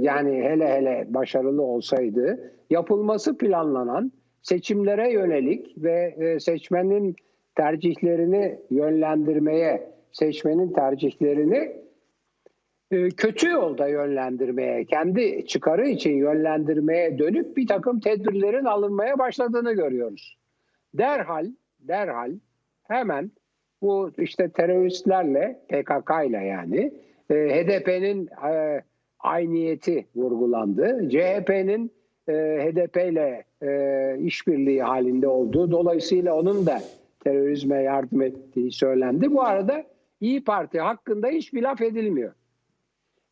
[0.00, 7.16] yani hele hele başarılı olsaydı yapılması planlanan seçimlere yönelik ve e, seçmenin
[7.54, 11.82] tercihlerini yönlendirmeye, seçmenin tercihlerini
[12.90, 20.38] e, kötü yolda yönlendirmeye, kendi çıkarı için yönlendirmeye dönük bir takım tedbirlerin alınmaya başladığını görüyoruz.
[20.94, 21.46] Derhal,
[21.80, 22.32] derhal
[22.82, 23.30] hemen
[23.82, 26.92] bu işte teröristlerle, PKK ile yani
[27.30, 28.82] e, HDP'nin e,
[29.22, 31.08] ayniyeti vurgulandı.
[31.08, 31.92] CHP'nin
[32.28, 36.80] e, HDP ile e, işbirliği halinde olduğu, dolayısıyla onun da
[37.24, 39.34] terörizme yardım ettiği söylendi.
[39.34, 39.84] Bu arada
[40.20, 42.32] İyi Parti hakkında hiçbir laf edilmiyor.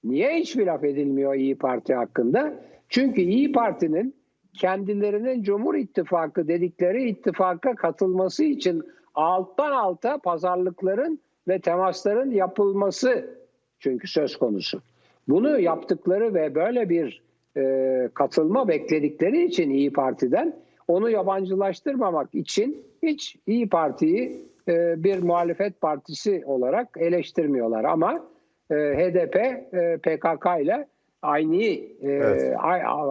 [0.04, 2.54] Niye hiçbir laf edilmiyor İyi Parti hakkında?
[2.88, 4.14] Çünkü İyi Parti'nin
[4.52, 8.82] kendilerinin Cumhur İttifakı dedikleri ittifaka katılması için
[9.14, 13.38] alttan alta pazarlıkların ve temasların yapılması
[13.78, 14.82] çünkü söz konusu.
[15.30, 17.22] Bunu yaptıkları ve böyle bir
[17.56, 20.56] e, katılma bekledikleri için İyi Parti'den
[20.88, 28.24] onu yabancılaştırmamak için hiç İyi Parti'yi e, bir muhalefet partisi olarak eleştirmiyorlar ama
[28.70, 30.88] e, HDP e, PKK ile
[31.22, 32.54] aynı e, Evet.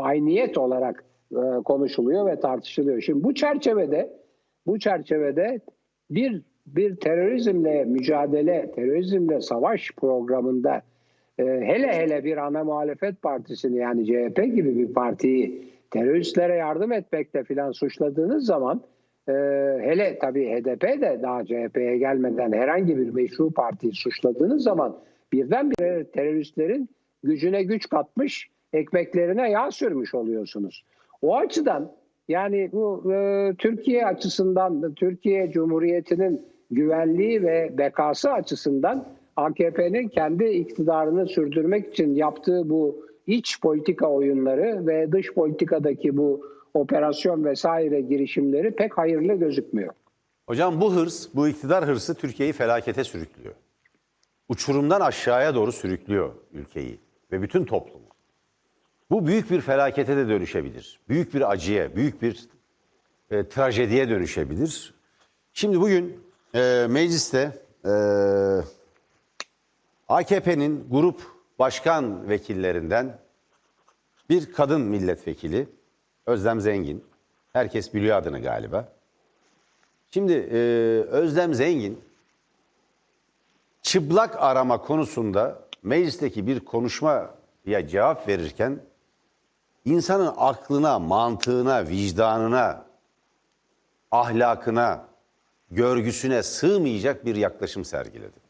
[0.01, 3.01] ayniyet olarak e, konuşuluyor ve tartışılıyor.
[3.01, 4.13] Şimdi bu çerçevede
[4.67, 5.59] bu çerçevede
[6.09, 10.81] bir bir terörizmle mücadele, terörizmle savaş programında
[11.43, 17.71] hele hele bir ana muhalefet partisini yani CHP gibi bir partiyi teröristlere yardım etmekle filan
[17.71, 18.81] suçladığınız zaman
[19.27, 19.33] e,
[19.81, 24.97] hele tabii HDP de daha CHP'ye gelmeden herhangi bir meşru partiyi suçladığınız zaman
[25.33, 26.89] birdenbire teröristlerin
[27.23, 30.85] gücüne güç katmış, ekmeklerine yağ sürmüş oluyorsunuz.
[31.21, 31.91] O açıdan
[32.29, 39.05] Yani bu e, Türkiye açısından da Türkiye Cumhuriyeti'nin güvenliği ve bekası açısından
[39.39, 47.45] AKP'nin kendi iktidarını sürdürmek için yaptığı bu iç politika oyunları ve dış politikadaki bu operasyon
[47.45, 49.93] vesaire girişimleri pek hayırlı gözükmüyor.
[50.47, 53.55] Hocam bu hırs, bu iktidar hırsı Türkiye'yi felakete sürüklüyor.
[54.49, 56.99] Uçurumdan aşağıya doğru sürüklüyor ülkeyi
[57.31, 58.05] ve bütün toplumu.
[59.09, 60.99] Bu büyük bir felakete de dönüşebilir.
[61.09, 62.49] Büyük bir acıya, büyük bir
[63.31, 64.93] e, trajediye dönüşebilir.
[65.53, 66.19] Şimdi bugün
[66.55, 67.51] e, mecliste
[67.85, 67.91] e,
[70.09, 71.21] AKP'nin grup
[71.59, 73.19] başkan vekillerinden
[74.29, 75.69] bir kadın milletvekili
[76.25, 77.05] Özlem Zengin.
[77.53, 78.89] Herkes biliyor adını galiba.
[80.11, 80.57] Şimdi e,
[81.09, 82.01] Özlem Zengin
[83.81, 88.79] çıplak arama konusunda meclisteki bir konuşmaya cevap verirken
[89.85, 92.85] insanın aklına, mantığına, vicdanına,
[94.11, 95.05] ahlakına,
[95.71, 98.48] görgüsüne sığmayacak bir yaklaşım sergiledi.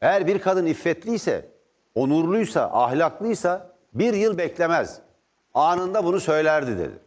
[0.00, 1.50] Eğer bir kadın iffetliyse,
[1.94, 5.00] onurluysa, ahlaklıysa bir yıl beklemez.
[5.54, 6.98] Anında bunu söylerdi dedi.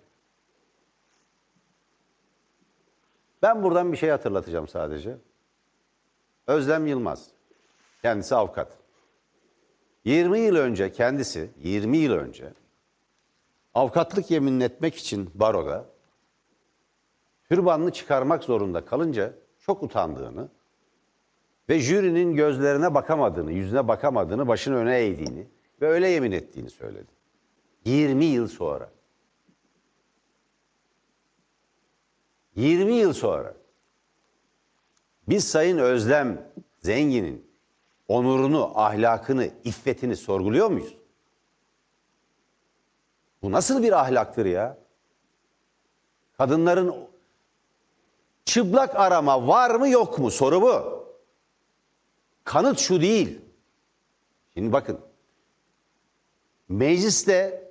[3.41, 5.17] Ben buradan bir şey hatırlatacağım sadece.
[6.47, 7.27] Özlem Yılmaz.
[8.01, 8.77] Kendisi avukat.
[10.05, 12.53] 20 yıl önce kendisi, 20 yıl önce
[13.73, 15.85] avukatlık yemin etmek için baroda
[17.49, 20.49] türbanını çıkarmak zorunda kalınca çok utandığını
[21.69, 25.47] ve jürinin gözlerine bakamadığını, yüzüne bakamadığını, başını öne eğdiğini
[25.81, 27.11] ve öyle yemin ettiğini söyledi.
[27.85, 28.89] 20 yıl sonra.
[32.55, 33.53] 20 yıl sonra
[35.29, 37.49] biz Sayın Özlem Zengin'in
[38.07, 40.95] onurunu, ahlakını, iffetini sorguluyor muyuz?
[43.41, 44.77] Bu nasıl bir ahlaktır ya?
[46.37, 46.95] Kadınların
[48.45, 50.99] çıplak arama var mı yok mu soru bu.
[52.43, 53.41] Kanıt şu değil.
[54.53, 54.99] Şimdi bakın.
[56.69, 57.69] Mecliste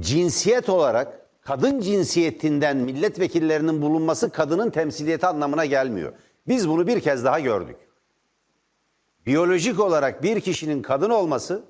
[0.00, 6.12] cinsiyet olarak kadın cinsiyetinden milletvekillerinin bulunması kadının temsiliyeti anlamına gelmiyor.
[6.48, 7.76] Biz bunu bir kez daha gördük.
[9.26, 11.62] Biyolojik olarak bir kişinin kadın olması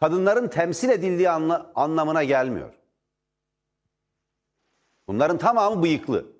[0.00, 2.74] kadınların temsil edildiği anla, anlamına gelmiyor.
[5.06, 6.37] Bunların tamamı bıyıklı.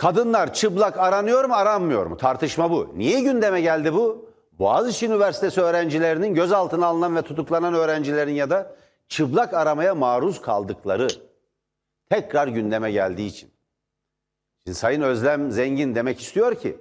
[0.00, 2.16] Kadınlar çıplak aranıyor mu aranmıyor mu?
[2.16, 2.92] Tartışma bu.
[2.96, 4.30] Niye gündeme geldi bu?
[4.58, 8.76] Boğaziçi Üniversitesi öğrencilerinin gözaltına alınan ve tutuklanan öğrencilerin ya da
[9.08, 11.08] çıplak aramaya maruz kaldıkları
[12.10, 13.50] tekrar gündeme geldiği için.
[14.64, 16.78] Şimdi Sayın Özlem Zengin demek istiyor ki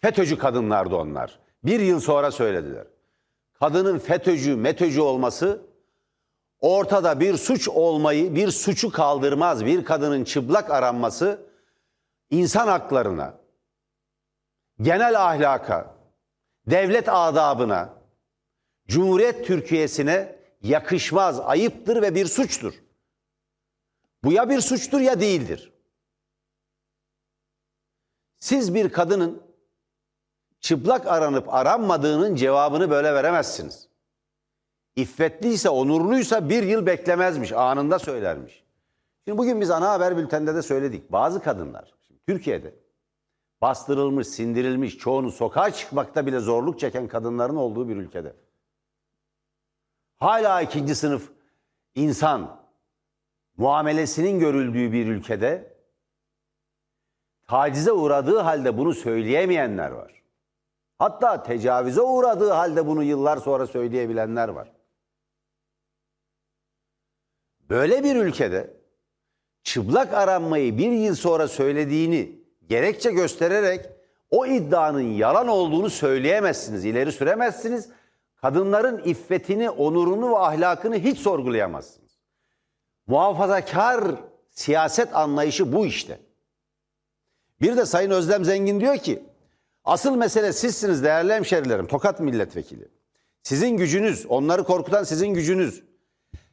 [0.00, 1.38] FETÖ'cü kadınlardı onlar.
[1.64, 2.86] Bir yıl sonra söylediler.
[3.60, 5.60] Kadının FETÖ'cü, METÖ'cü olması
[6.60, 9.66] ortada bir suç olmayı, bir suçu kaldırmaz.
[9.66, 11.51] Bir kadının çıplak aranması
[12.32, 13.38] insan haklarına,
[14.80, 15.94] genel ahlaka,
[16.66, 17.94] devlet adabına,
[18.88, 22.74] Cumhuriyet Türkiye'sine yakışmaz, ayıptır ve bir suçtur.
[24.24, 25.72] Bu ya bir suçtur ya değildir.
[28.38, 29.42] Siz bir kadının
[30.60, 33.88] çıplak aranıp aranmadığının cevabını böyle veremezsiniz.
[34.96, 38.64] İffetliyse, onurluysa bir yıl beklemezmiş, anında söylermiş.
[39.24, 41.12] Şimdi bugün biz ana haber bülteninde de söyledik.
[41.12, 41.94] Bazı kadınlar
[42.26, 42.74] Türkiye'de
[43.60, 48.36] bastırılmış, sindirilmiş, çoğunu sokağa çıkmakta bile zorluk çeken kadınların olduğu bir ülkede.
[50.18, 51.32] Hala ikinci sınıf
[51.94, 52.62] insan
[53.56, 55.76] muamelesinin görüldüğü bir ülkede
[57.46, 60.22] tacize uğradığı halde bunu söyleyemeyenler var.
[60.98, 64.72] Hatta tecavüze uğradığı halde bunu yıllar sonra söyleyebilenler var.
[67.60, 68.81] Böyle bir ülkede
[69.64, 72.32] çıplak aranmayı bir yıl sonra söylediğini
[72.68, 73.88] gerekçe göstererek
[74.30, 77.88] o iddianın yalan olduğunu söyleyemezsiniz, ileri süremezsiniz.
[78.36, 82.18] Kadınların iffetini, onurunu ve ahlakını hiç sorgulayamazsınız.
[83.06, 84.04] Muhafazakar
[84.50, 86.20] siyaset anlayışı bu işte.
[87.60, 89.22] Bir de Sayın Özlem Zengin diyor ki,
[89.84, 92.88] asıl mesele sizsiniz değerli hemşerilerim, Tokat milletvekili.
[93.42, 95.84] Sizin gücünüz, onları korkutan sizin gücünüz.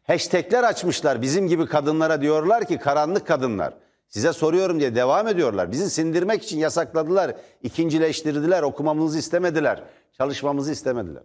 [0.10, 3.74] Hashtagler açmışlar bizim gibi kadınlara diyorlar ki karanlık kadınlar.
[4.08, 5.72] Size soruyorum diye devam ediyorlar.
[5.72, 9.84] Bizi sindirmek için yasakladılar, ikincileştirdiler, okumamızı istemediler,
[10.18, 11.24] çalışmamızı istemediler.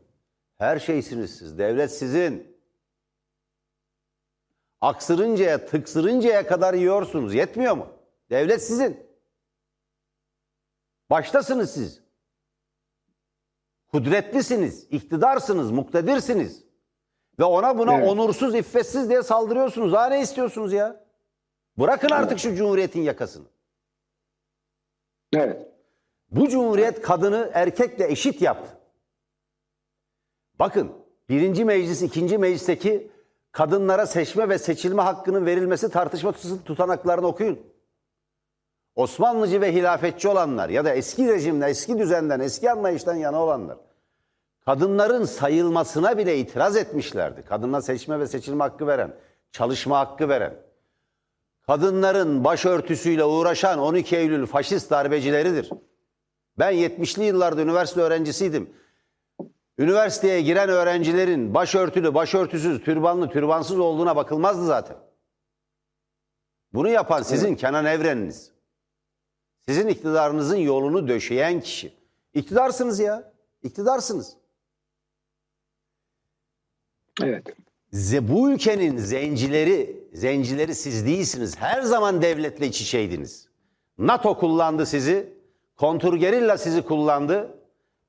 [0.59, 2.57] Her şeysiniz siz, devlet sizin.
[4.80, 7.35] Aksırıncaya, tıksırıncaya kadar yiyorsunuz.
[7.35, 7.87] Yetmiyor mu?
[8.30, 9.07] Devlet sizin.
[11.11, 12.01] Baştasınız siz.
[13.93, 16.63] Kudretlisiniz, iktidarsınız, muktedirsiniz.
[17.39, 18.09] Ve ona buna Evet.
[18.09, 19.93] onursuz, iffetsiz diye saldırıyorsunuz.
[19.93, 21.05] Daha ne istiyorsunuz ya?
[21.78, 23.47] Bırakın artık şu cumhuriyetin yakasını.
[25.37, 25.68] Evet.
[26.30, 28.78] Bu cumhuriyet kadını erkekle eşit yaptı.
[30.59, 30.93] Bakın
[31.28, 33.11] birinci meclis, ikinci meclisteki
[33.53, 36.32] kadınlara seçme ve seçilme hakkının verilmesi tartışma
[36.64, 37.61] tutanaklarını okuyun.
[38.97, 43.78] Osmanlıcı ve hilafetçi olanlar ya da eski rejimden, eski düzenden, eski anlayıştan yana olanlar
[44.64, 47.42] kadınların sayılmasına bile itiraz etmişlerdi.
[47.42, 49.16] Kadına seçme ve seçilme hakkı veren,
[49.52, 50.54] çalışma hakkı veren,
[51.66, 55.70] kadınların başörtüsüyle uğraşan 12 Eylül faşist darbecileridir.
[56.58, 58.70] Ben 70'li yıllarda üniversite öğrencisiydim.
[59.78, 64.96] Üniversiteye giren öğrencilerin başörtülü, başörtüsüz, türbanlı, türbansız olduğuna bakılmazdı zaten.
[66.72, 68.52] Bunu yapan sizin Kenan Evreniniz.
[69.60, 71.92] Sizin iktidarınızın yolunu döşeyen kişi.
[72.34, 73.32] İktidarsınız ya.
[73.62, 74.36] İktidarsınız.
[77.22, 77.46] Evet.
[78.22, 81.58] Bu ülkenin zencileri, zencileri siz değilsiniz.
[81.58, 83.48] Her zaman devletle iç içeydiniz.
[83.98, 85.34] NATO kullandı sizi.
[85.76, 87.58] Kontrgerilla sizi kullandı.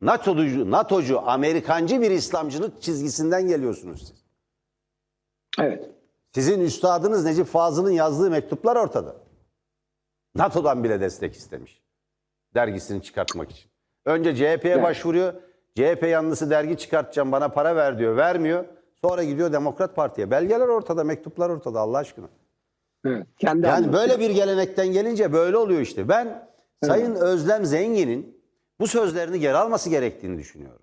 [0.02, 4.26] NATO'cu, NATO'cu, Amerikancı bir İslamcılık çizgisinden geliyorsunuz siz.
[5.60, 5.90] Evet.
[6.32, 9.16] Sizin üstadınız Necip Fazıl'ın yazdığı mektuplar ortada.
[10.36, 11.82] NATO'dan bile destek istemiş.
[12.56, 13.70] Dergisini çıkartmak için.
[14.06, 14.84] Önce CHP'ye Evet.
[14.84, 15.34] başvuruyor.
[15.76, 18.18] CHP yanlısı dergi çıkartacağım bana para ver diyor.
[18.18, 18.66] Vermiyor.
[19.02, 20.32] Sonra gidiyor Demokrat Parti'ye.
[20.32, 22.28] Belgeler ortada, mektuplar ortada Allah aşkına.
[23.06, 23.28] Evet.
[23.38, 26.10] Kendi Yani böyle bir gelenekten gelince böyle oluyor işte.
[26.10, 26.50] Ben
[26.84, 28.42] Sayın Özlem Zengin'in
[28.80, 30.82] bu sözlerini geri alması gerektiğini düşünüyorum.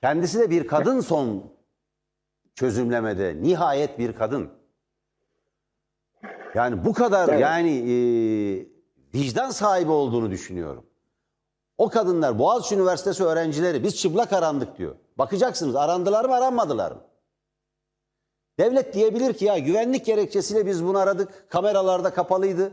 [0.00, 1.44] Kendisi de bir kadın son
[2.54, 3.42] çözümlemede.
[3.42, 4.50] Nihayet bir kadın.
[6.54, 7.40] Yani bu kadar Evet.
[7.40, 7.94] yani e,
[9.14, 10.86] vicdan sahibi olduğunu düşünüyorum.
[11.78, 14.94] O kadınlar Boğaziçi Üniversitesi öğrencileri biz çıplak arandık diyor.
[15.18, 17.00] Bakacaksınız arandılar mı aranmadılar mı?
[18.58, 21.50] Devlet diyebilir ki ya güvenlik gerekçesiyle biz bunu aradık.
[21.50, 22.72] Kameralarda kapalıydı.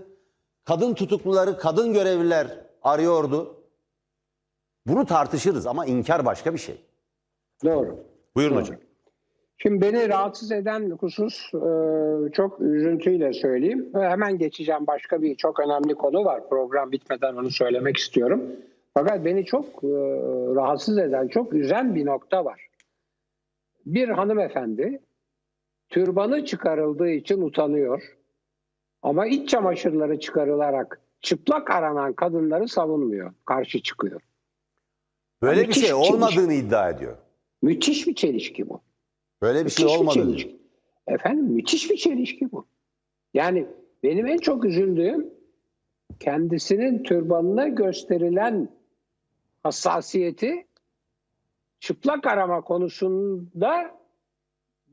[0.64, 2.48] Kadın tutukluları, kadın görevliler
[2.84, 3.56] arıyordu.
[4.88, 6.82] Bunu tartışırız ama inkar başka bir şey.
[7.64, 7.98] Doğru.
[8.36, 8.62] Buyurun Doğru.
[8.62, 8.78] hocam.
[9.58, 11.70] Şimdi beni rahatsız eden husus e,
[12.32, 13.90] çok üzüntüyle söyleyeyim.
[13.94, 16.50] Ve hemen geçeceğim başka bir çok önemli konu var.
[16.50, 18.42] Program bitmeden onu söylemek istiyorum.
[18.98, 19.88] Fakat beni çok e,
[20.56, 22.68] rahatsız eden, çok üzen bir nokta var.
[23.86, 25.00] Bir hanımefendi
[25.90, 28.18] türbanı çıkarıldığı için utanıyor.
[29.02, 34.22] Ama iç çamaşırları çıkarılarak çıplak aranan kadınları savunmuyor, karşı çıkıyor.
[35.42, 36.14] Böyle bir Müthiş şey bir çelişki.
[36.14, 37.18] olmadığını iddia ediyor.
[37.62, 38.82] Müthiş bir çelişki bu.
[39.42, 40.24] Böyle bir şey Müthiş bir olmadığını.
[40.38, 40.56] çelişki.
[41.08, 42.66] Efendim müthiş bir çelişki bu.
[43.34, 43.66] Yani
[44.04, 45.30] benim en çok üzüldüğüm
[46.20, 48.70] kendisinin türbanına gösterilen
[49.66, 50.68] hassasiyeti
[51.80, 53.92] çıplak arama konusunda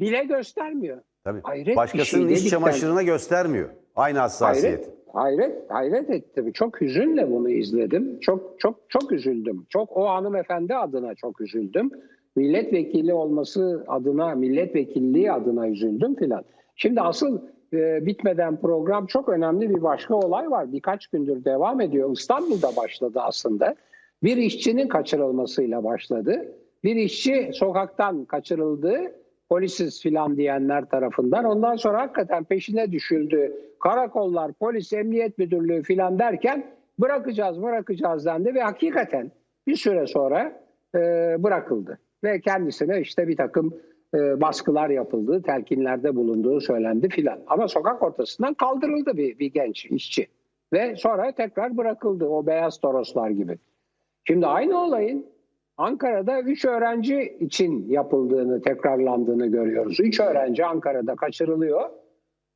[0.00, 1.00] bile göstermiyor.
[1.24, 1.40] Tabii.
[1.42, 3.68] Hayret Başkasının şey iç çamaşırına göstermiyor.
[3.96, 4.90] Aynı hassasiyet.
[5.12, 6.52] Hayret, hayret, hayret ettim.
[6.52, 8.20] Çok hüzünle bunu izledim.
[8.20, 9.66] Çok çok çok üzüldüm.
[9.68, 11.90] Çok o hanımefendi adına çok üzüldüm.
[12.36, 16.44] Milletvekili olması adına, milletvekilliği adına üzüldüm filan.
[16.76, 17.38] Şimdi asıl
[17.72, 20.72] e, bitmeden program çok önemli bir başka olay var.
[20.72, 22.12] Birkaç gündür devam ediyor.
[22.12, 23.76] İstanbul'da başladı aslında.
[24.22, 26.54] Bir işçinin kaçırılmasıyla başladı.
[26.84, 29.12] Bir işçi sokaktan kaçırıldı
[29.48, 31.44] polisiz filan diyenler tarafından.
[31.44, 33.52] Ondan sonra hakikaten peşine düşüldü.
[33.80, 36.66] Karakollar, polis, emniyet müdürlüğü filan derken
[36.98, 39.30] bırakacağız bırakacağız dendi ve hakikaten
[39.66, 40.62] bir süre sonra
[40.94, 40.98] e,
[41.38, 41.98] bırakıldı.
[42.24, 43.74] Ve kendisine işte bir takım
[44.14, 47.38] e, baskılar yapıldığı, telkinlerde bulunduğu söylendi filan.
[47.46, 50.26] Ama sokak ortasından kaldırıldı bir, bir genç işçi.
[50.72, 53.58] Ve sonra tekrar bırakıldı o beyaz toroslar gibi.
[54.24, 55.26] Şimdi aynı olayın
[55.76, 60.00] Ankara'da 3 öğrenci için yapıldığını, tekrarlandığını görüyoruz.
[60.00, 61.90] 3 öğrenci Ankara'da kaçırılıyor.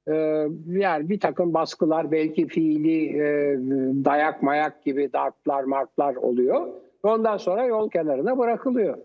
[0.08, 3.58] Ee, yani bir takım baskılar, belki fiili e,
[4.04, 6.66] dayak mayak gibi dartlar martlar oluyor.
[7.02, 8.98] Ondan sonra yol kenarına bırakılıyor.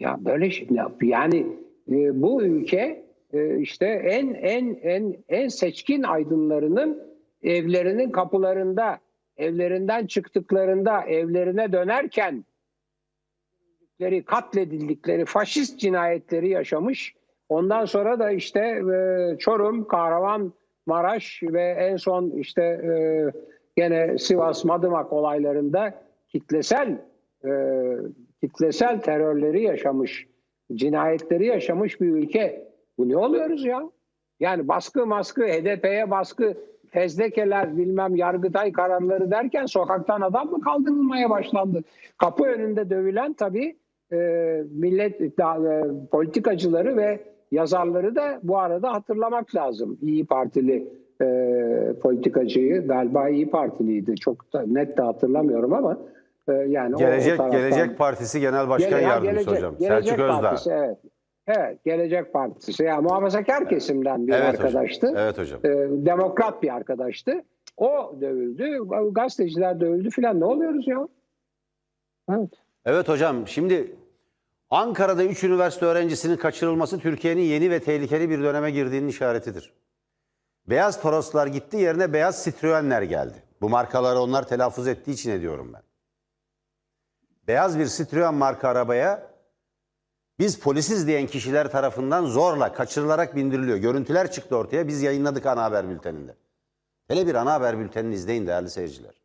[0.00, 0.68] Ya böyle şey,
[1.02, 1.46] yani
[1.90, 7.02] e, bu ülke e, işte en en en en seçkin aydınlarının
[7.42, 8.98] evlerinin kapılarında,
[9.40, 12.44] evlerinden çıktıklarında, evlerine dönerken
[14.26, 17.14] katledildikleri, faşist cinayetleri yaşamış.
[17.48, 20.52] Ondan sonra da işte e, Çorum, Kahraman,
[20.86, 22.92] Maraş ve en son işte e,
[23.76, 26.98] gene Sivas, Madımak olaylarında kitlesel
[27.44, 27.50] e,
[28.40, 30.26] kitlesel terörleri yaşamış,
[30.74, 32.70] cinayetleri yaşamış bir ülke.
[32.98, 33.90] Bu ne oluyoruz ya?
[34.40, 36.56] Yani baskı maskı, HDP'ye baskı,
[36.90, 41.82] fezlekeler, bilmem yargıtay kararları derken sokaktan adam mı kaldırılmaya başlandı?
[42.18, 43.76] Kapı önünde dövülen tabii
[44.12, 44.16] e,
[44.70, 47.20] millet da- e, politikacıları ve
[47.52, 49.98] yazarları da bu arada hatırlamak lazım.
[50.02, 50.88] İyi Partili
[51.22, 51.26] e,
[52.02, 54.14] politikacıyı galiba İyi Partiliydi.
[54.16, 55.98] Çok da net de hatırlamıyorum ama
[56.48, 59.74] e, yani Gelecek taraftan- Gelecek Partisi Genel Başkan Gele- ya Yardımcısı Gelecek- hocam.
[59.78, 60.40] Gelecek Selçuk Özdağ.
[60.40, 60.98] Partisi, evet.
[61.56, 62.82] Evet, Gelecek Partisi.
[62.82, 64.66] Yani muhafazakar kesimden bir Evet hocam.
[64.66, 65.14] arkadaştı.
[65.16, 65.60] Evet hocam.
[65.64, 65.68] Ee,
[66.06, 67.44] demokrat bir arkadaştı.
[67.76, 68.78] O dövüldü,
[69.12, 70.40] gazeteciler dövüldü filan.
[70.40, 71.08] Ne oluyoruz ya?
[72.30, 72.50] Evet.
[72.84, 73.96] Evet hocam şimdi
[74.70, 79.72] Ankara'da 3 üniversite öğrencisinin kaçırılması Türkiye'nin yeni ve tehlikeli bir döneme girdiğinin işaretidir.
[80.68, 83.42] Beyaz Toroslar gitti yerine beyaz Citroenler geldi.
[83.60, 85.82] Bu markaları onlar telaffuz ettiği için ediyorum ben.
[87.48, 89.29] Beyaz bir Citroen marka arabaya
[90.40, 93.76] biz polisiz diyen kişiler tarafından zorla kaçırılarak bindiriliyor.
[93.78, 96.36] Görüntüler çıktı ortaya biz yayınladık ana haber bülteninde.
[97.08, 99.20] Hele bir ana haber bültenini izleyin değerli seyirciler.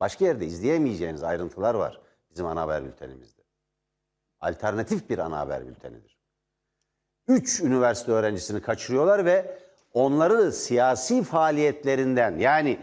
[0.00, 2.00] Başka yerde izleyemeyeceğiniz ayrıntılar var
[2.30, 3.42] bizim ana haber bültenimizde.
[4.40, 6.18] Alternatif bir ana haber bültenidir.
[7.28, 9.58] Üç üniversite öğrencisini kaçırıyorlar ve
[9.92, 12.78] onları siyasi faaliyetlerinden yani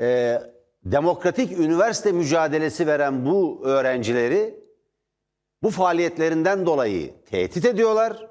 [0.00, 0.38] e,
[0.84, 4.67] demokratik üniversite mücadelesi veren bu öğrencileri
[5.62, 8.28] bu faaliyetlerinden dolayı tehdit ediyorlar.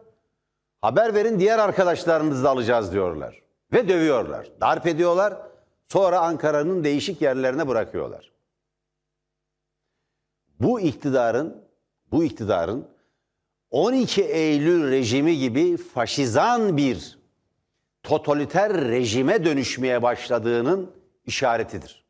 [0.82, 3.42] Haber verin diğer arkadaşlarınızı da alacağız diyorlar.
[3.74, 4.48] Ve dövüyorlar.
[4.62, 5.38] Darp ediyorlar.
[5.88, 8.32] Sonra Ankara'nın değişik yerlerine bırakıyorlar.
[10.60, 11.68] Bu iktidarın
[12.12, 12.88] bu iktidarın
[13.72, 17.20] 12 Eylül rejimi gibi faşizan bir
[18.04, 22.06] totaliter rejime dönüşmeye başladığının işaretidir.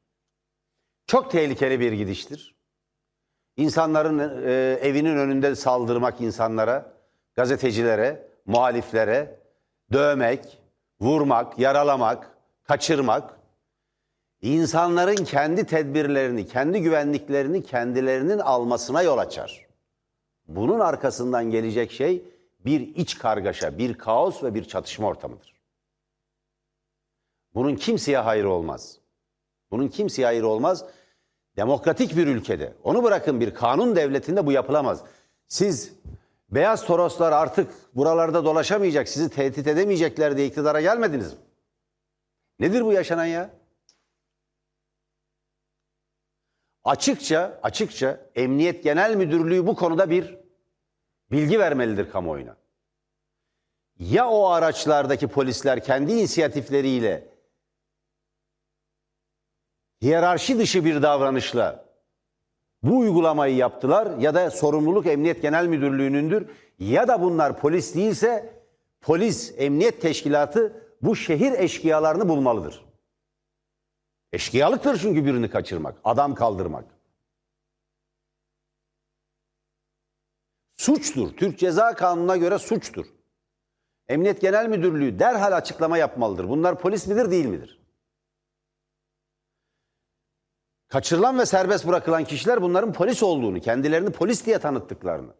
[1.07, 2.56] Çok tehlikeli bir gidiştir.
[3.57, 4.51] İnsanların e,
[4.81, 6.93] evinin önünde saldırmak insanlara,
[7.35, 9.39] gazetecilere, muhaliflere,
[9.91, 10.57] dövmek,
[11.01, 13.39] vurmak, yaralamak, kaçırmak,
[14.41, 19.67] insanların kendi tedbirlerini, kendi güvenliklerini kendilerinin almasına yol açar.
[20.47, 22.23] Bunun arkasından gelecek şey
[22.65, 25.53] bir iç kargaşa, bir kaos ve bir çatışma ortamıdır.
[27.53, 28.99] Bunun kimseye hayır olmaz.
[29.71, 30.85] Bunun kimseye hayır olmaz.
[31.57, 35.03] Demokratik bir ülkede, onu bırakın bir kanun devletinde bu yapılamaz.
[35.47, 35.93] Siz
[36.49, 41.39] beyaz toroslar artık buralarda dolaşamayacak, sizi tehdit edemeyecekler diye iktidara gelmediniz mi?
[42.59, 43.49] Nedir bu yaşanan ya?
[46.83, 50.37] Açıkça, açıkça Emniyet Genel Müdürlüğü bu konuda bir
[51.31, 52.57] bilgi vermelidir kamuoyuna.
[53.99, 57.36] Ya o araçlardaki polisler kendi inisiyatifleriyle
[60.01, 61.85] hiyerarşi dışı bir davranışla
[62.83, 66.47] bu uygulamayı yaptılar ya da sorumluluk Emniyet Genel Müdürlüğü'nündür
[66.79, 68.53] ya da bunlar polis değilse
[69.01, 72.85] polis, emniyet teşkilatı bu şehir eşkıyalarını bulmalıdır.
[74.33, 76.85] Eşkıyalıktır çünkü birini kaçırmak, adam kaldırmak.
[80.77, 81.37] Suçtur.
[81.37, 83.05] Türk Ceza Kanunu'na göre suçtur.
[84.07, 86.49] Emniyet Genel Müdürlüğü derhal açıklama yapmalıdır.
[86.49, 87.76] Bunlar polis midir, değil midir?
[90.89, 95.33] Kaçırılan ve serbest bırakılan kişiler bunların polis olduğunu, kendilerini polis diye tanıttıklarını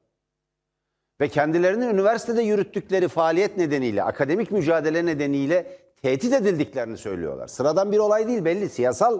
[1.22, 7.48] ve kendilerinin üniversitede yürüttükleri faaliyet nedeniyle, akademik mücadele nedeniyle tehdit edildiklerini söylüyorlar.
[7.48, 9.20] Sıradan bir olay değil belli, siyasal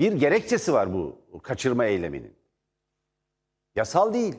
[0.00, 2.34] bir gerekçesi var bu kaçırma eyleminin.
[3.76, 4.36] Yasal değil.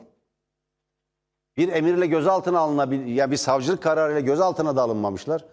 [1.56, 5.44] Bir emirle gözaltına alınabilir, ya bir savcılık kararıyla gözaltına da alınmamışlar.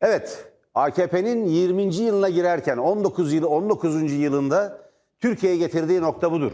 [0.00, 1.94] Evet, AKP'nin 20.
[1.94, 4.12] yılına girerken 19 yıl 19.
[4.12, 4.78] yılında
[5.20, 6.52] Türkiye'ye getirdiği nokta budur.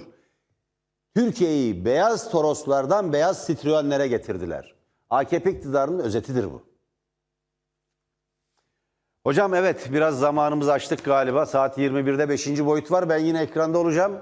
[1.14, 4.74] Türkiye'yi beyaz Toroslardan beyaz Citroenlere getirdiler.
[5.10, 6.62] AKP iktidarının özetidir bu.
[9.24, 11.46] Hocam evet biraz zamanımızı açtık galiba.
[11.46, 12.46] Saat 21'de 5.
[12.46, 13.08] boyut var.
[13.08, 14.20] Ben yine ekranda olacağım.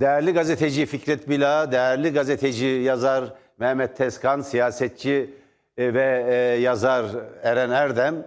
[0.00, 5.34] Değerli gazeteci Fikret Bila, değerli gazeteci yazar Mehmet Tezkan, siyasetçi
[5.76, 7.06] e, ve e, yazar
[7.42, 8.26] Eren Erdem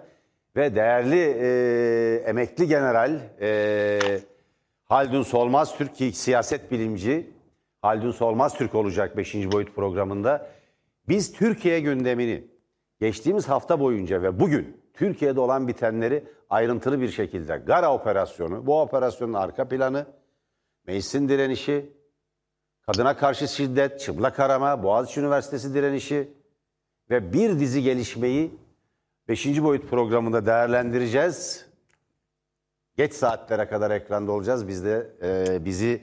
[0.55, 3.99] ve değerli e, emekli general e,
[4.85, 7.33] Haldun Solmaz Türk siyaset bilimci
[7.81, 9.35] Haldun Solmaz Türk olacak 5.
[9.35, 10.49] boyut programında.
[11.07, 12.47] Biz Türkiye gündemini
[12.99, 19.33] geçtiğimiz hafta boyunca ve bugün Türkiye'de olan bitenleri ayrıntılı bir şekilde Gara operasyonu, bu operasyonun
[19.33, 20.05] arka planı,
[20.87, 21.93] meclisin direnişi,
[22.85, 26.33] kadına karşı şiddet, çıplak arama, Boğaziçi Üniversitesi direnişi
[27.09, 28.51] ve bir dizi gelişmeyi
[29.28, 29.63] 5.
[29.63, 31.65] boyut programında değerlendireceğiz.
[32.97, 34.67] Geç saatlere kadar ekranda olacağız.
[34.67, 36.01] Biz de e, bizi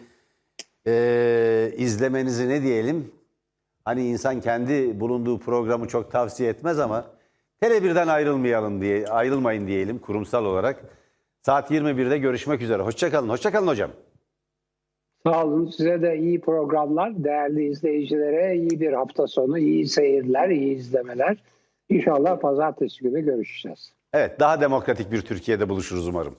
[0.87, 3.13] e, izlemenizi ne diyelim?
[3.85, 7.07] Hani insan kendi bulunduğu programı çok tavsiye etmez ama
[7.63, 10.85] Tele1'den ayrılmayalım diye ayrılmayın diyelim kurumsal olarak.
[11.43, 12.83] Saat 21'de görüşmek üzere.
[12.83, 13.29] Hoşçakalın.
[13.29, 13.91] Hoşçakalın hocam.
[15.27, 15.67] Sağ olun.
[15.67, 17.25] Size de iyi programlar.
[17.25, 21.37] Değerli izleyicilere iyi bir hafta sonu, iyi seyirler, iyi izlemeler.
[21.91, 23.93] İnşallah pazartesi günü görüşeceğiz.
[24.13, 26.37] Evet daha demokratik bir Türkiye'de buluşuruz umarım.